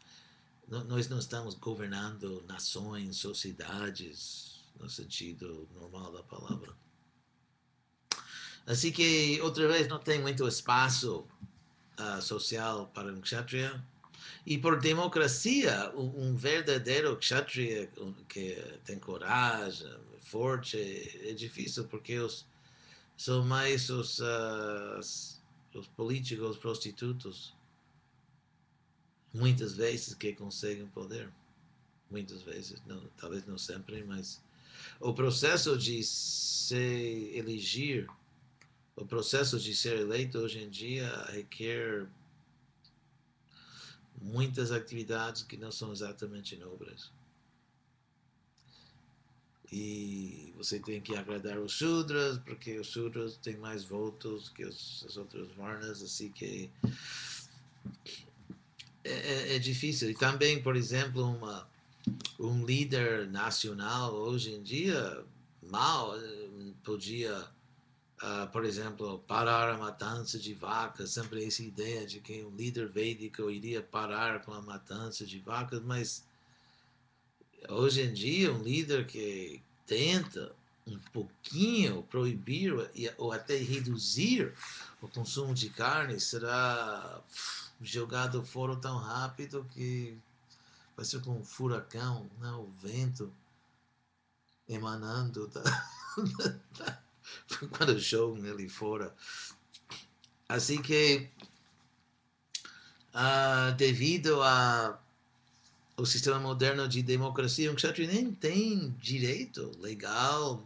nós 0.68 1.08
não 1.08 1.20
estamos 1.20 1.54
governando 1.54 2.44
nações, 2.48 3.16
sociedades, 3.16 4.60
no 4.80 4.90
sentido 4.90 5.68
normal 5.72 6.10
da 6.10 6.22
palavra. 6.24 6.74
Assim 8.66 8.90
que, 8.90 9.40
outra 9.40 9.68
vez, 9.68 9.86
não 9.86 10.00
tem 10.00 10.20
muito 10.20 10.46
espaço 10.46 11.24
uh, 11.98 12.20
social 12.22 12.86
para 12.94 13.12
um 13.12 13.20
kshatriya. 13.20 13.82
E 14.46 14.58
por 14.58 14.80
democracia, 14.80 15.92
um, 15.94 16.28
um 16.28 16.36
verdadeiro 16.36 17.16
kshatriya 17.16 17.88
que 18.28 18.56
tem 18.84 18.98
coragem, 18.98 19.88
forte, 20.20 20.78
é 21.24 21.32
difícil, 21.32 21.84
porque 21.84 22.18
os, 22.18 22.46
são 23.16 23.44
mais 23.44 23.90
os, 23.90 24.20
os 25.74 25.86
políticos 25.96 26.56
prostitutos, 26.56 27.54
muitas 29.32 29.74
vezes 29.74 30.14
que 30.14 30.32
conseguem 30.32 30.86
poder. 30.86 31.30
Muitas 32.10 32.42
vezes, 32.42 32.82
não, 32.86 33.00
talvez 33.16 33.46
não 33.46 33.56
sempre, 33.56 34.04
mas 34.04 34.42
o 35.00 35.14
processo 35.14 35.78
de 35.78 36.02
se 36.02 37.32
eleger, 37.34 38.06
o 38.96 39.06
processo 39.06 39.58
de 39.58 39.74
ser 39.74 39.98
eleito 39.98 40.38
hoje 40.38 40.62
em 40.62 40.70
dia 40.70 41.10
requer 41.30 42.06
muitas 44.20 44.70
atividades 44.70 45.42
que 45.42 45.56
não 45.56 45.72
são 45.72 45.92
exatamente 45.92 46.56
nobres. 46.56 47.10
E 49.72 50.52
você 50.56 50.78
tem 50.78 51.00
que 51.00 51.16
agradar 51.16 51.58
os 51.58 51.72
Sudras, 51.72 52.38
porque 52.38 52.78
os 52.78 52.88
Sudras 52.88 53.38
têm 53.38 53.56
mais 53.56 53.82
votos 53.82 54.50
que 54.50 54.66
os, 54.66 55.02
as 55.08 55.16
outras 55.16 55.48
Varnas, 55.52 56.02
assim 56.02 56.30
que 56.30 56.70
é, 59.02 59.10
é, 59.12 59.56
é, 59.56 59.58
difícil. 59.58 60.10
E 60.10 60.14
também, 60.14 60.62
por 60.62 60.76
exemplo, 60.76 61.24
uma, 61.24 61.66
um 62.38 62.64
líder 62.66 63.26
nacional 63.28 64.14
hoje 64.14 64.52
em 64.52 64.62
dia 64.62 65.24
mal 65.62 66.16
eh, 66.18 66.48
podia, 66.84 67.46
uh, 68.22 68.48
por 68.50 68.64
exemplo, 68.64 69.18
parar 69.26 69.70
a 69.70 69.76
matança 69.76 70.38
de 70.38 70.54
vacas, 70.54 71.10
sempre 71.10 71.44
essa 71.44 71.62
ideia 71.62 72.06
de 72.06 72.20
que 72.20 72.44
um 72.44 72.54
líder 72.54 72.88
védico 72.88 73.50
iria 73.50 73.82
parar 73.82 74.42
com 74.42 74.52
a 74.52 74.62
matança 74.62 75.26
de 75.26 75.38
vacas, 75.38 75.82
mas 75.82 76.24
hoje 77.68 78.02
em 78.02 78.12
dia, 78.12 78.52
um 78.52 78.62
líder 78.62 79.06
que 79.06 79.60
tenta 79.86 80.54
um 80.86 80.98
pouquinho 81.12 82.02
proibir 82.04 82.74
ou 83.16 83.32
até 83.32 83.56
reduzir 83.56 84.52
o 85.00 85.08
consumo 85.08 85.54
de 85.54 85.70
carne 85.70 86.18
será 86.18 87.20
jogado 87.80 88.44
fora 88.44 88.76
tão 88.76 88.96
rápido 88.98 89.66
que 89.72 90.18
vai 90.96 91.04
ser 91.04 91.20
como 91.22 91.38
um 91.38 91.44
furacão, 91.44 92.28
né? 92.40 92.50
o 92.52 92.68
vento 92.80 93.32
emanando 94.68 95.46
da, 95.48 95.62
da, 96.78 97.02
quando 97.76 97.98
jogam 97.98 98.44
ele 98.46 98.68
fora. 98.68 99.14
Assim 100.48 100.80
que, 100.82 101.28
uh, 103.14 103.74
devido 103.76 104.42
a 104.42 104.98
o 105.96 106.06
sistema 106.06 106.38
moderno 106.38 106.88
de 106.88 107.02
democracia, 107.02 107.70
um 107.70 107.74
kshatriya 107.74 108.12
nem 108.12 108.32
tem 108.32 108.90
direito 108.98 109.70
legal, 109.78 110.60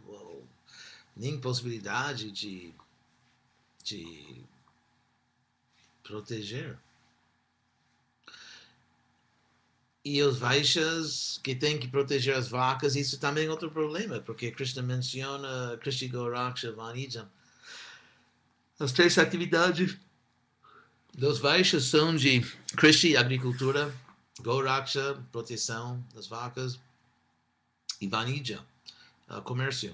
nem 1.15 1.39
possibilidade 1.39 2.31
de, 2.31 2.73
de 3.83 4.43
proteger. 6.03 6.77
E 10.09 10.23
os 10.23 10.37
Vaixas 10.37 11.37
que 11.43 11.53
têm 11.53 11.77
que 11.77 11.89
proteger 11.89 12.33
as 12.33 12.47
vacas, 12.47 12.95
isso 12.95 13.19
também 13.19 13.45
é 13.45 13.51
outro 13.51 13.69
problema, 13.69 14.21
porque 14.21 14.49
Krishna 14.51 14.81
menciona 14.81 15.77
Krishna 15.81 16.07
Goraksha 16.07 16.71
Vanijam. 16.71 17.29
As 18.79 18.93
três 18.93 19.17
atividades 19.17 19.97
dos 21.13 21.39
Vaixas 21.39 21.83
são 21.83 22.15
de 22.15 22.39
Krishna 22.77 23.19
agricultura, 23.19 23.93
Goraksha, 24.39 25.21
proteção 25.29 26.01
das 26.15 26.25
vacas, 26.25 26.79
e 27.99 28.07
Vanija, 28.07 28.63
uh, 29.29 29.41
comércio. 29.41 29.93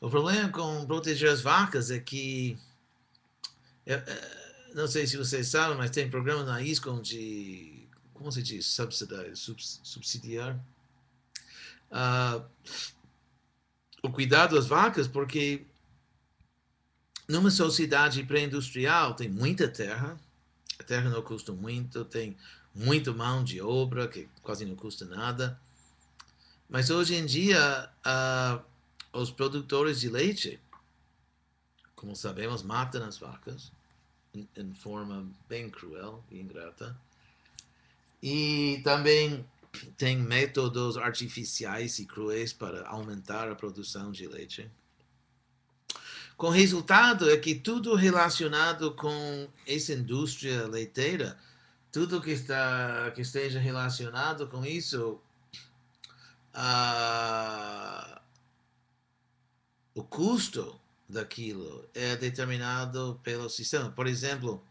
O 0.00 0.08
problema 0.08 0.50
com 0.50 0.86
proteger 0.86 1.30
as 1.30 1.40
vacas 1.40 1.90
é 1.90 1.98
que, 1.98 2.56
é, 3.84 3.94
é, 3.94 4.45
não 4.76 4.86
sei 4.86 5.06
se 5.06 5.16
vocês 5.16 5.48
sabem, 5.48 5.74
mas 5.74 5.90
tem 5.90 6.10
programa 6.10 6.44
na 6.44 6.60
ISCOM 6.60 7.00
de 7.00 7.88
como 8.12 8.30
se 8.30 8.42
diz, 8.42 8.66
subsidiar, 8.66 9.34
subsidiar 9.34 10.54
uh, 11.90 12.44
o 14.02 14.10
cuidado 14.10 14.54
das 14.54 14.66
vacas, 14.66 15.08
porque 15.08 15.64
numa 17.26 17.50
sociedade 17.50 18.22
pré-industrial 18.24 19.14
tem 19.14 19.30
muita 19.30 19.66
terra, 19.66 20.20
a 20.78 20.82
terra 20.82 21.08
não 21.08 21.22
custa 21.22 21.52
muito, 21.52 22.04
tem 22.04 22.36
muita 22.74 23.14
mão 23.14 23.42
de 23.42 23.62
obra 23.62 24.06
que 24.06 24.28
quase 24.42 24.66
não 24.66 24.76
custa 24.76 25.06
nada. 25.06 25.58
Mas 26.68 26.90
hoje 26.90 27.14
em 27.14 27.24
dia, 27.24 27.90
uh, 28.04 29.18
os 29.18 29.30
produtores 29.30 30.00
de 30.00 30.10
leite, 30.10 30.60
como 31.94 32.14
sabemos, 32.14 32.62
matam 32.62 33.02
as 33.04 33.16
vacas 33.16 33.72
em, 34.56 34.74
forma 34.74 35.26
bem 35.48 35.70
cruel 35.70 36.22
e 36.30 36.40
ingrata. 36.40 36.96
E 38.22 38.80
também 38.84 39.44
tem 39.96 40.16
métodos 40.16 40.96
artificiais 40.96 41.98
e 41.98 42.06
cruéis 42.06 42.52
para 42.52 42.86
aumentar 42.88 43.50
a 43.50 43.54
produção 43.54 44.10
de 44.10 44.26
leite. 44.26 44.70
Com 46.36 46.50
resultado 46.50 47.30
é 47.30 47.36
que 47.36 47.54
tudo 47.54 47.94
relacionado 47.94 48.92
com 48.94 49.48
essa 49.66 49.92
indústria 49.94 50.66
leiteira, 50.66 51.38
tudo 51.90 52.20
que 52.20 52.30
está 52.30 53.10
que 53.14 53.22
esteja 53.22 53.58
relacionado 53.58 54.46
com 54.46 54.64
isso, 54.64 55.18
uh, 56.54 58.20
o 59.94 60.04
custo 60.04 60.78
daquilo 61.08 61.84
é 61.94 62.16
determinado 62.16 63.20
pelo 63.22 63.48
sistema. 63.48 63.90
Por 63.90 64.06
exemplo, 64.06 64.62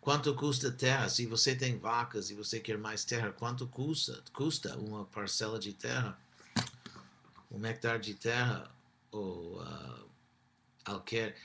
quanto 0.00 0.34
custa 0.34 0.70
terra? 0.70 1.08
Se 1.08 1.26
você 1.26 1.54
tem 1.54 1.78
vacas 1.78 2.30
e 2.30 2.34
você 2.34 2.60
quer 2.60 2.78
mais 2.78 3.04
terra, 3.04 3.32
quanto 3.32 3.66
custa? 3.66 4.22
Custa 4.32 4.76
uma 4.76 5.04
parcela 5.06 5.58
de 5.58 5.72
terra, 5.72 6.18
um 7.50 7.64
hectare 7.64 8.00
de 8.00 8.14
terra 8.14 8.70
ou 9.10 9.60
uh, 9.60 10.04
alquer. 10.84 11.36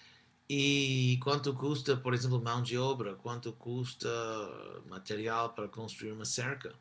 E 0.50 1.18
quanto 1.24 1.54
custa, 1.54 1.96
por 1.96 2.14
exemplo, 2.14 2.42
mão 2.42 2.62
de 2.62 2.78
obra? 2.78 3.16
Quanto 3.16 3.54
custa 3.54 4.10
material 4.88 5.54
para 5.54 5.68
construir 5.68 6.12
uma 6.12 6.26
cerca? 6.26 6.76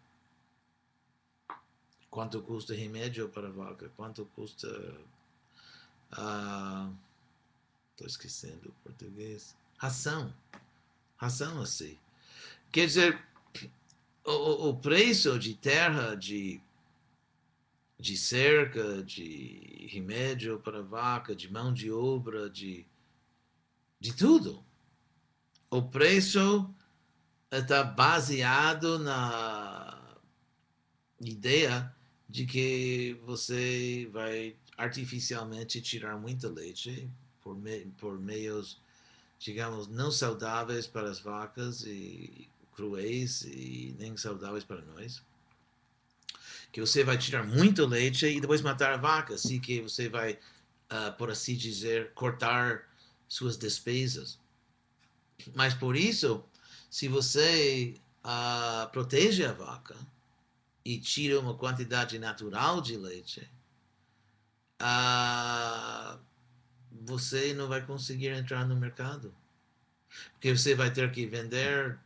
Quanto 2.11 2.43
custa 2.43 2.75
remédio 2.75 3.29
para 3.29 3.51
vaca? 3.51 3.91
Quanto 3.97 4.27
custa. 4.35 4.69
Estou 8.03 8.07
esquecendo 8.09 8.69
o 8.69 8.73
português. 8.83 9.57
Ração. 9.79 10.35
Ração 11.17 11.63
assim. 11.63 11.97
Quer 12.73 12.87
dizer, 12.87 13.23
o, 14.25 14.71
o 14.71 14.77
preço 14.77 15.39
de 15.39 15.55
terra, 15.55 16.17
de 16.17 16.61
de 18.01 18.17
cerca, 18.17 19.01
de 19.05 19.87
remédio 19.89 20.59
para 20.59 20.83
vaca, 20.83 21.37
de 21.37 21.49
mão 21.49 21.73
de 21.73 21.93
obra, 21.93 22.51
de, 22.51 22.85
de 24.01 24.13
tudo. 24.13 24.65
O 25.71 25.81
preço 25.83 26.69
está 27.53 27.85
baseado 27.85 28.99
na 28.99 30.19
ideia 31.21 31.95
de 32.29 32.45
que 32.45 33.17
você 33.25 34.11
vai 34.13 34.57
artificialmente 34.77 35.81
tirar 35.81 36.19
muita 36.19 36.49
leite 36.49 37.09
por, 37.43 37.57
me, 37.57 37.87
por 37.99 38.19
meios, 38.19 38.79
digamos, 39.39 39.89
não 39.89 40.11
saudáveis 40.11 40.87
para 40.87 41.11
as 41.11 41.21
vacas 41.21 41.83
e 41.85 42.49
cruéis 42.75 43.43
e 43.43 43.95
nem 43.99 44.17
saudáveis 44.17 44.65
para 44.65 44.83
nós 44.83 45.23
que 46.73 46.81
você 46.81 47.05
vai 47.05 47.19
tirar 47.19 47.45
muito 47.45 47.85
leite 47.85 48.27
e 48.27 48.41
depois 48.41 48.63
matar 48.63 48.95
a 48.95 48.97
vaca, 48.97 49.35
assim 49.35 49.61
que 49.61 49.83
você 49.83 50.09
vai, 50.09 50.33
uh, 50.91 51.13
por 51.19 51.31
assim 51.31 51.55
dizer, 51.55 52.13
cortar 52.15 52.89
suas 53.29 53.59
despesas. 53.59 54.39
Mas 55.55 55.75
por 55.75 55.95
isso, 55.95 56.43
se 56.91 57.09
você 57.09 57.95
uh, 58.25 58.91
protege 58.91 59.45
a 59.45 59.53
vaca 59.53 59.95
e 60.83 60.99
tira 60.99 61.39
uma 61.39 61.55
quantidade 61.55 62.19
natural 62.19 62.81
de 62.81 62.97
leite, 62.97 63.47
uh, 64.81 66.19
você 67.05 67.55
não 67.55 67.69
vai 67.69 67.85
conseguir 67.85 68.29
entrar 68.29 68.67
no 68.67 68.77
mercado. 68.77 69.35
Porque 70.33 70.55
você 70.57 70.75
vai 70.75 70.93
ter 70.93 71.11
que 71.11 71.27
vender 71.27 71.99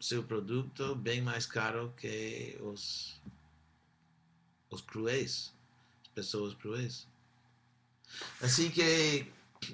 seu 0.00 0.22
produto 0.22 0.94
bem 0.96 1.20
mais 1.20 1.46
caro 1.46 1.92
que 1.96 2.56
os 2.60 3.20
os 4.70 4.80
cruéis, 4.80 5.52
as 6.02 6.08
pessoas 6.08 6.54
cruéis. 6.54 7.06
Assim 8.40 8.70
que 8.70 9.30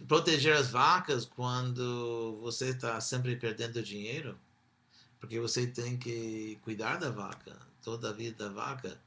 proteger 0.07 0.57
as 0.57 0.71
vacas 0.71 1.25
quando 1.25 2.39
você 2.41 2.71
está 2.71 3.01
sempre 3.01 3.37
perdendo 3.37 3.83
dinheiro, 3.83 4.39
porque 5.21 5.41
você 5.41 5.67
tem 5.67 5.97
que 5.97 6.59
cuidar 6.63 6.97
da 6.97 7.11
vaca, 7.11 7.57
toda 7.83 8.11
a 8.11 8.13
vida 8.13 8.49
da 8.49 8.53
vaca. 8.53 9.01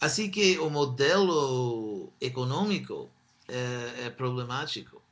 Assim 0.00 0.30
que 0.30 0.58
o 0.58 0.68
modelo 0.68 2.12
econômico 2.20 3.10
é, 3.52 4.06
é 4.06 4.10
problemático. 4.10 5.02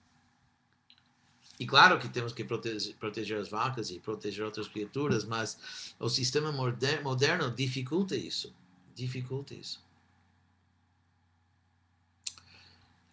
E 1.58 1.66
claro 1.66 1.98
que 1.98 2.08
temos 2.08 2.32
que 2.32 2.42
proteger, 2.42 2.96
proteger, 2.96 3.38
as 3.38 3.50
vacas 3.50 3.90
e 3.90 4.00
proteger 4.00 4.44
outras 4.44 4.66
criaturas, 4.66 5.24
mas 5.24 5.94
o 5.98 6.08
sistema 6.08 6.50
moderno, 6.50 7.04
moderno 7.04 7.50
dificulta 7.50 8.16
isso. 8.16 8.54
Dificulta 8.94 9.54
isso. 9.54 9.84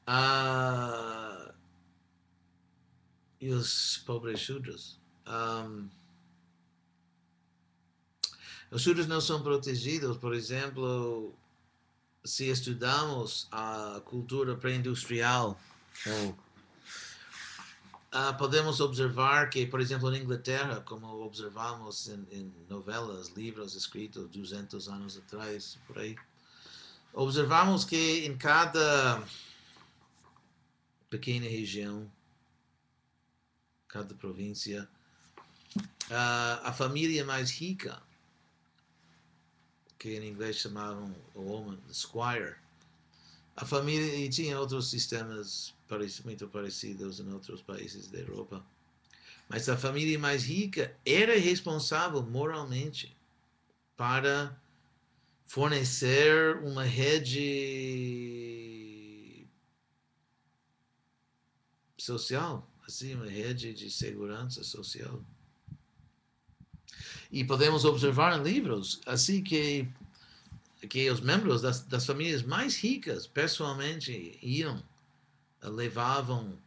Uh, 0.07 1.53
e 3.41 3.49
os 3.49 3.97
pobres 4.05 4.39
surdos. 4.39 4.97
Um, 5.27 5.89
os 8.71 8.81
surdos 8.81 9.07
não 9.07 9.19
são 9.19 9.43
protegidos, 9.43 10.15
por 10.15 10.33
exemplo, 10.33 11.33
se 12.27 12.49
estudamos 12.49 13.47
a 13.51 14.01
cultura 14.05 14.55
pré-industrial, 14.55 15.57
uh, 16.05 16.35
podemos 18.37 18.79
observar 18.81 19.49
que, 19.49 19.65
por 19.65 19.79
exemplo, 19.79 20.11
na 20.11 20.17
Inglaterra, 20.17 20.81
como 20.81 21.07
observamos 21.23 22.09
em, 22.09 22.27
em 22.31 22.53
novelas, 22.69 23.29
livros 23.29 23.75
escritos 23.75 24.29
200 24.29 24.89
anos 24.89 25.17
atrás, 25.17 25.79
por 25.87 25.99
aí, 25.99 26.15
observamos 27.13 27.85
que 27.85 28.25
em 28.25 28.37
cada 28.37 29.23
pequena 31.09 31.47
região, 31.47 32.11
cada 33.87 34.13
província, 34.15 34.87
uh, 36.11 36.59
a 36.63 36.73
família 36.73 37.23
mais 37.23 37.51
rica, 37.51 38.01
que 39.97 40.15
em 40.15 40.27
inglês 40.27 40.57
chamavam 40.57 41.15
o 41.33 41.45
homem 41.45 41.79
squire, 41.91 42.55
a 43.55 43.65
família 43.65 44.15
e 44.15 44.29
tinha 44.29 44.59
outros 44.59 44.89
sistemas 44.89 45.73
muito 46.23 46.47
parecidos 46.47 47.19
em 47.19 47.31
outros 47.31 47.61
países 47.61 48.07
da 48.07 48.19
Europa. 48.19 48.63
Mas 49.49 49.67
a 49.69 49.77
família 49.77 50.19
mais 50.19 50.43
rica 50.43 50.95
era 51.05 51.39
responsável 51.39 52.21
moralmente 52.21 53.15
para 53.95 54.55
fornecer 55.45 56.57
uma 56.57 56.83
rede 56.83 58.27
social, 61.97 62.69
assim, 62.85 63.15
uma 63.15 63.29
rede 63.29 63.73
de 63.73 63.89
segurança 63.89 64.63
social. 64.63 65.23
E 67.31 67.43
podemos 67.43 67.85
observar 67.85 68.39
em 68.39 68.43
livros, 68.43 69.01
assim 69.05 69.43
que 69.43 69.87
que 70.89 71.09
os 71.09 71.21
membros 71.21 71.61
das, 71.61 71.81
das 71.81 72.05
famílias 72.05 72.43
mais 72.43 72.77
ricas 72.77 73.25
pessoalmente 73.25 74.37
iam, 74.41 74.81
levavam 75.63 76.57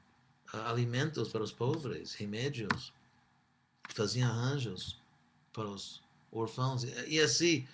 uh, 0.52 0.56
alimentos 0.66 1.28
para 1.28 1.42
os 1.42 1.52
pobres, 1.52 2.14
remédios, 2.14 2.92
faziam 3.88 4.28
arranjos 4.30 4.98
para 5.52 5.66
os 5.66 6.02
órfãos 6.32 6.84
e, 6.84 6.92
e 7.08 7.20
assim. 7.20 7.66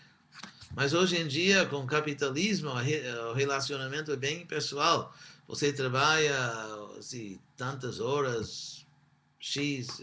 Mas 0.75 0.92
hoje 0.92 1.16
em 1.16 1.27
dia, 1.27 1.64
com 1.66 1.77
o 1.77 1.87
capitalismo, 1.87 2.70
o 2.70 3.33
relacionamento 3.33 4.12
é 4.12 4.16
bem 4.16 4.44
pessoal. 4.44 5.14
Você 5.49 5.72
trabalha 5.72 6.37
assim, 6.99 7.38
tantas 7.57 8.01
horas, 8.01 8.86
X, 9.48 10.02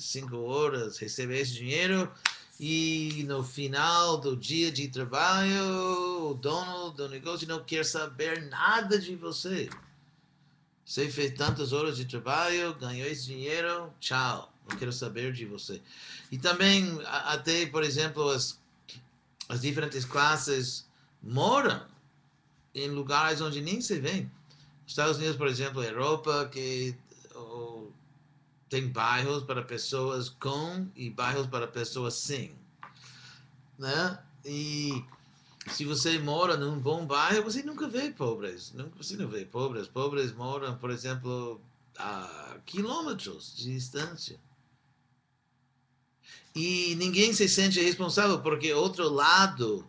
cinco 0.00 0.36
horas, 0.38 0.98
recebe 0.98 1.38
esse 1.38 1.52
dinheiro 1.52 2.10
e 2.58 3.24
no 3.28 3.44
final 3.44 4.18
do 4.18 4.36
dia 4.36 4.72
de 4.72 4.88
trabalho, 4.88 6.30
o 6.30 6.34
dono 6.34 6.90
do 6.90 7.08
negócio 7.08 7.46
não 7.46 7.62
quer 7.62 7.84
saber 7.84 8.42
nada 8.50 8.98
de 8.98 9.14
você. 9.14 9.70
Você 10.84 11.08
fez 11.08 11.32
tantas 11.34 11.72
horas 11.72 11.96
de 11.96 12.04
trabalho, 12.04 12.74
ganhou 12.74 13.06
esse 13.06 13.26
dinheiro, 13.26 13.94
tchau, 14.00 14.52
não 14.68 14.76
quero 14.76 14.92
saber 14.92 15.32
de 15.32 15.46
você. 15.46 15.80
E 16.32 16.36
também, 16.36 16.98
até, 17.06 17.66
por 17.66 17.84
exemplo, 17.84 18.28
as, 18.28 18.58
as 19.48 19.60
diferentes 19.60 20.04
classes 20.04 20.84
moram 21.22 21.86
em 22.74 22.88
lugares 22.88 23.40
onde 23.40 23.60
nem 23.60 23.80
se 23.80 24.00
vê. 24.00 24.26
Estados 24.84 25.16
Unidos, 25.16 25.36
por 25.36 25.46
exemplo, 25.46 25.80
Europa, 25.80 26.50
que 26.52 26.96
tem 28.70 28.88
bairros 28.88 29.42
para 29.42 29.62
pessoas 29.62 30.30
com 30.30 30.88
e 30.94 31.10
bairros 31.10 31.48
para 31.48 31.66
pessoas 31.66 32.14
sem, 32.14 32.54
né? 33.78 34.18
E 34.44 35.04
se 35.66 35.84
você 35.84 36.18
mora 36.18 36.56
num 36.56 36.78
bom 36.78 37.04
bairro, 37.04 37.42
você 37.42 37.62
nunca 37.62 37.88
vê 37.88 38.10
pobres. 38.10 38.72
Você 38.96 39.16
não 39.16 39.28
vê 39.28 39.44
pobres. 39.44 39.86
Pobres 39.86 40.32
moram, 40.32 40.78
por 40.78 40.90
exemplo, 40.90 41.60
a 41.98 42.58
quilômetros 42.64 43.54
de 43.56 43.74
distância. 43.74 44.40
E 46.54 46.94
ninguém 46.96 47.32
se 47.32 47.48
sente 47.48 47.80
responsável, 47.80 48.40
porque 48.40 48.72
outro 48.72 49.08
lado, 49.08 49.86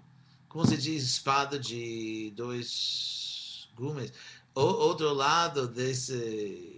como 0.50 0.65
se 0.65 0.78
diz, 0.78 1.04
espada 1.04 1.58
de 1.58 2.32
dois 2.36 3.70
gumes, 3.76 4.12
o 4.54 4.62
outro 4.62 5.13
lado 5.13 5.67
desse, 5.67 6.70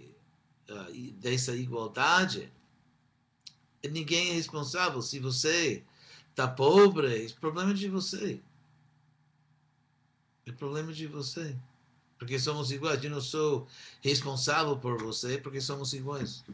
dessa 1.18 1.54
igualdade, 1.54 2.52
ninguém 3.90 4.30
é 4.30 4.34
responsável. 4.34 5.00
Se 5.02 5.18
você 5.18 5.82
está 6.30 6.48
pobre, 6.48 7.24
é 7.24 7.28
problema 7.32 7.74
de 7.74 7.88
você. 7.88 8.40
É 10.46 10.52
problema 10.52 10.92
de 10.92 11.06
você. 11.06 11.56
Porque 12.18 12.38
somos 12.38 12.70
iguais. 12.70 13.02
Eu 13.02 13.10
não 13.10 13.20
sou 13.20 13.66
responsável 14.00 14.76
por 14.78 15.02
você 15.02 15.38
porque 15.38 15.60
somos 15.60 15.92
iguais. 15.92 16.44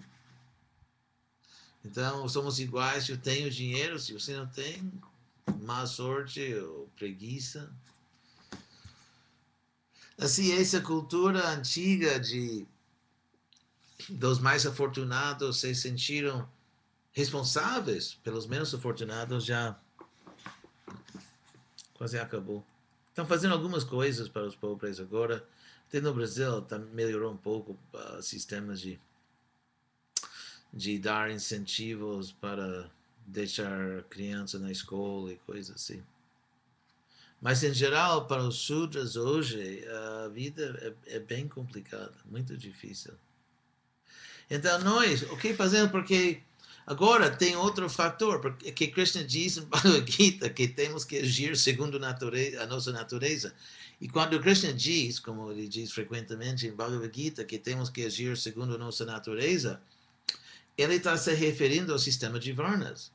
Então, 1.85 2.29
somos 2.29 2.59
iguais. 2.59 3.05
Se 3.05 3.13
eu 3.13 3.19
tenho 3.19 3.51
dinheiro, 3.51 3.99
se 3.99 4.13
você 4.13 4.37
não 4.37 4.47
tem, 4.47 4.93
má 5.63 5.87
sorte 5.87 6.55
ou 6.55 6.89
preguiça. 6.97 7.73
Assim, 10.19 10.53
essa 10.53 10.81
cultura 10.81 11.49
antiga 11.49 12.21
de 12.21 12.67
dos 14.09 14.39
mais 14.39 14.67
afortunados 14.67 15.61
se 15.61 15.75
sentiram 15.75 16.49
responsáveis 17.13 18.15
pelos 18.23 18.47
menos 18.47 18.75
afortunados 18.75 19.45
já 19.45 19.79
quase 21.95 22.19
acabou. 22.19 22.65
Estão 23.09 23.27
fazendo 23.27 23.53
algumas 23.53 23.85
coisas 23.85 24.29
para 24.29 24.47
os 24.47 24.57
pobres 24.57 24.99
agora. 25.01 25.47
Até 25.89 26.01
no 26.01 26.15
Brasil 26.15 26.63
tá, 26.63 26.79
melhorou 26.79 27.33
um 27.33 27.37
pouco 27.37 27.77
uh, 27.93 28.23
sistemas 28.23 28.81
de, 28.81 28.99
de 30.73 30.99
dar 30.99 31.31
incentivos 31.31 32.33
para 32.33 32.89
deixar 33.27 34.03
criança 34.05 34.59
na 34.59 34.71
escola 34.71 35.33
e 35.33 35.37
coisas 35.37 35.77
assim. 35.77 36.03
Mas, 37.41 37.63
em 37.63 37.73
geral, 37.73 38.27
para 38.27 38.43
os 38.43 38.57
sudras 38.57 39.17
hoje, 39.17 39.85
a 39.89 40.29
vida 40.29 40.97
é, 41.07 41.17
é 41.17 41.19
bem 41.19 41.49
complicada, 41.49 42.15
muito 42.27 42.57
difícil. 42.57 43.15
Então, 44.51 44.81
nós, 44.81 45.23
o 45.23 45.37
que 45.37 45.55
fazemos? 45.55 45.91
Porque 45.91 46.43
Agora, 46.91 47.31
tem 47.31 47.55
outro 47.55 47.89
fator, 47.89 48.41
porque 48.41 48.73
que 48.73 48.89
Krishna 48.89 49.23
diz 49.23 49.57
em 49.57 49.63
Bhagavad 49.71 50.11
Gita 50.11 50.51
que 50.51 50.67
temos 50.67 51.05
que 51.05 51.19
agir 51.19 51.57
segundo 51.57 52.01
natureza, 52.01 52.61
a 52.61 52.67
nossa 52.67 52.91
natureza. 52.91 53.55
E 54.01 54.09
quando 54.09 54.41
Krishna 54.41 54.73
diz, 54.73 55.21
como 55.21 55.53
ele 55.53 55.69
diz 55.69 55.93
frequentemente 55.93 56.67
em 56.67 56.73
Bhagavad 56.73 57.15
Gita, 57.15 57.45
que 57.45 57.59
temos 57.59 57.89
que 57.91 58.05
agir 58.05 58.37
segundo 58.37 58.75
a 58.75 58.79
nossa 58.79 59.05
natureza, 59.05 59.81
ele 60.77 60.97
está 60.97 61.17
se 61.17 61.33
referindo 61.33 61.93
ao 61.93 61.99
sistema 61.99 62.41
de 62.41 62.51
Varnas. 62.51 63.13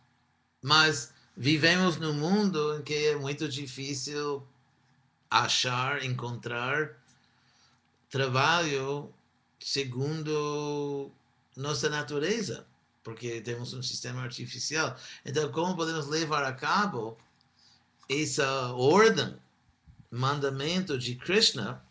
Mas 0.62 1.14
vivemos 1.36 1.98
num 1.98 2.14
mundo 2.14 2.78
em 2.78 2.82
que 2.82 3.08
é 3.08 3.18
muito 3.18 3.46
difícil 3.50 4.42
achar, 5.30 6.02
encontrar 6.06 6.98
trabalho 8.10 9.14
segundo 9.60 11.12
nossa 11.56 11.90
natureza 11.90 12.66
porque 13.06 13.40
temos 13.40 13.72
um 13.72 13.84
sistema 13.84 14.24
artificial. 14.24 14.98
Então, 15.24 15.52
como 15.52 15.76
podemos 15.76 16.08
levar 16.08 16.44
a 16.44 16.52
cabo 16.52 17.16
essa 18.10 18.74
ordem, 18.74 19.38
mandamento 20.10 20.98
de 20.98 21.14
Krishna, 21.14 21.86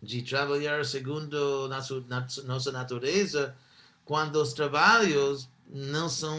de 0.00 0.22
trabalhar 0.22 0.84
segundo 0.84 1.66
nossa, 1.68 2.00
nossa 2.44 2.70
natureza, 2.70 3.58
quando 4.04 4.36
os 4.36 4.52
trabalhos 4.52 5.50
não 5.66 6.08
são 6.08 6.38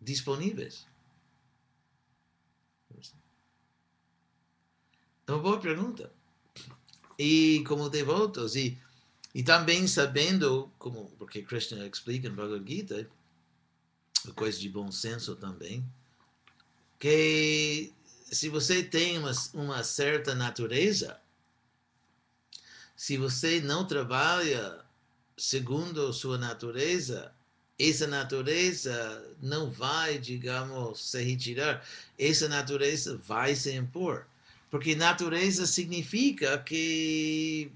disponíveis? 0.00 0.88
É 5.24 5.30
uma 5.32 5.38
boa 5.40 5.60
pergunta. 5.60 6.12
E 7.16 7.62
como 7.68 7.88
devotos, 7.88 8.56
e 8.56 8.76
e 9.34 9.42
também 9.42 9.86
sabendo, 9.88 10.70
como, 10.78 11.10
porque 11.18 11.42
Krishna 11.42 11.84
explica 11.86 12.28
no 12.28 12.36
Bhagavad 12.36 12.64
Gita, 12.70 13.08
coisa 14.36 14.58
de 14.58 14.68
bom 14.68 14.92
senso 14.92 15.34
também, 15.34 15.84
que 16.98 17.92
se 18.30 18.48
você 18.48 18.82
tem 18.82 19.18
uma, 19.18 19.32
uma 19.52 19.82
certa 19.82 20.34
natureza, 20.34 21.20
se 22.96 23.16
você 23.16 23.60
não 23.60 23.84
trabalha 23.84 24.84
segundo 25.36 26.12
sua 26.12 26.38
natureza, 26.38 27.32
essa 27.76 28.06
natureza 28.06 29.34
não 29.42 29.68
vai, 29.68 30.16
digamos, 30.16 31.10
se 31.10 31.20
retirar, 31.22 31.84
essa 32.16 32.48
natureza 32.48 33.16
vai 33.16 33.56
se 33.56 33.72
impor. 33.74 34.26
Porque 34.70 34.94
natureza 34.94 35.66
significa 35.66 36.56
que 36.58 37.70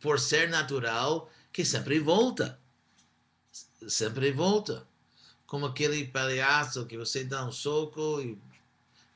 por 0.00 0.20
ser 0.20 0.48
natural, 0.48 1.30
que 1.52 1.64
sempre 1.64 1.98
volta. 1.98 2.58
Sempre 3.86 4.32
volta. 4.32 4.86
Como 5.46 5.66
aquele 5.66 6.06
palhaço 6.06 6.86
que 6.86 6.96
você 6.96 7.24
dá 7.24 7.44
um 7.44 7.52
soco 7.52 8.20
e 8.20 8.38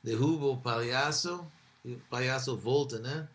derruba 0.02 0.46
o 0.46 0.56
palhaço, 0.56 1.46
e 1.84 1.94
o 1.94 2.02
palhaço 2.10 2.56
volta, 2.56 2.98
né? 2.98 3.28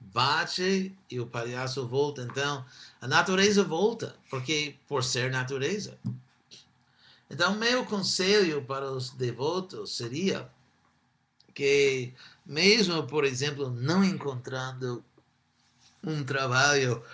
Bate 0.00 0.96
e 1.10 1.20
o 1.20 1.26
palhaço 1.26 1.86
volta. 1.86 2.22
Então, 2.22 2.64
a 3.00 3.08
natureza 3.08 3.64
volta, 3.64 4.16
porque 4.30 4.76
por 4.88 5.02
ser 5.02 5.30
natureza. 5.30 5.98
Então, 7.28 7.56
meu 7.56 7.84
conselho 7.84 8.64
para 8.64 8.90
os 8.90 9.10
devotos 9.10 9.96
seria 9.96 10.48
que, 11.54 12.12
mesmo, 12.44 13.06
por 13.06 13.24
exemplo, 13.24 13.70
não 13.70 14.04
encontrando 14.04 15.04
um 16.06 16.24
trabalho 16.24 17.04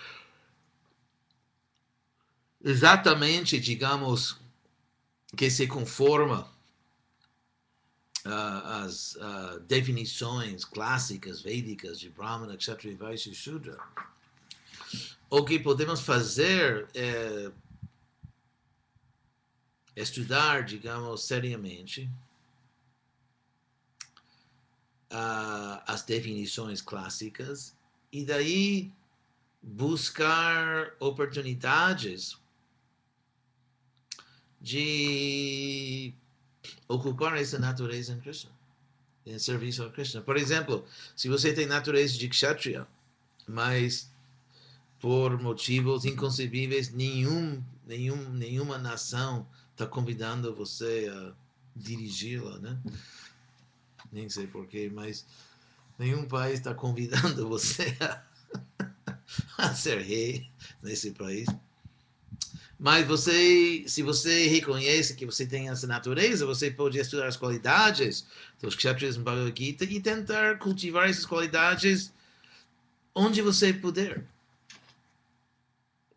exatamente, 2.63 3.59
digamos, 3.59 4.39
que 5.35 5.49
se 5.49 5.67
conforma 5.67 6.47
uh, 8.25 8.67
às 8.85 9.15
uh, 9.15 9.59
definições 9.61 10.63
clássicas 10.63 11.41
védicas 11.41 11.99
de 11.99 12.09
Brahmana, 12.09 12.55
Kshatriya, 12.55 12.95
Vaishya 12.95 13.31
e 13.31 13.35
Shudra. 13.35 13.77
O 15.27 15.43
que 15.43 15.57
podemos 15.57 16.01
fazer 16.01 16.87
é 16.93 17.51
estudar, 19.95 20.63
digamos, 20.63 21.23
seriamente 21.23 22.07
uh, 25.11 25.81
as 25.87 26.03
definições 26.03 26.79
clássicas 26.79 27.75
e 28.13 28.23
daí 28.23 28.91
buscar 29.59 30.93
oportunidades 30.99 32.37
de 34.61 36.13
ocupar 36.87 37.35
essa 37.37 37.57
natureza 37.57 38.13
em 38.13 38.19
Krishna, 38.19 38.51
em 39.25 39.39
serviço 39.39 39.83
a 39.83 39.89
Krishna. 39.89 40.21
Por 40.21 40.37
exemplo, 40.37 40.85
se 41.15 41.27
você 41.27 41.53
tem 41.53 41.65
natureza 41.65 42.15
de 42.15 42.29
Kshatriya, 42.29 42.87
mas 43.47 44.11
por 44.99 45.41
motivos 45.41 46.05
inconcebíveis, 46.05 46.93
nenhum, 46.93 47.63
nenhum, 47.87 48.29
nenhuma 48.29 48.77
nação 48.77 49.47
está 49.71 49.87
convidando 49.87 50.53
você 50.53 51.11
a 51.11 51.33
dirigi-la, 51.75 52.59
né? 52.59 52.79
Nem 54.11 54.29
sei 54.29 54.45
porquê, 54.45 54.91
mas 54.93 55.25
Nenhum 56.03 56.25
país 56.25 56.55
está 56.55 56.73
convidando 56.73 57.47
você 57.47 57.95
a, 58.01 58.21
a 59.57 59.73
ser 59.73 60.01
rei 60.01 60.49
nesse 60.81 61.11
país. 61.11 61.47
Mas 62.77 63.07
você, 63.07 63.85
se 63.87 64.03
você 64.03 64.47
reconhece 64.47 65.15
que 65.15 65.25
você 65.25 65.45
tem 65.47 65.69
essa 65.69 65.87
natureza, 65.87 66.45
você 66.45 66.69
pode 66.69 66.99
estudar 66.99 67.27
as 67.27 67.37
qualidades 67.37 68.27
dos 68.61 68.75
kshatriyas 68.75 69.15
no 69.15 69.23
Bhagavad 69.23 69.57
Gita 69.57 69.85
e 69.85 70.01
tentar 70.01 70.59
cultivar 70.59 71.09
essas 71.09 71.25
qualidades 71.25 72.11
onde 73.15 73.41
você 73.41 73.71
puder. 73.71 74.25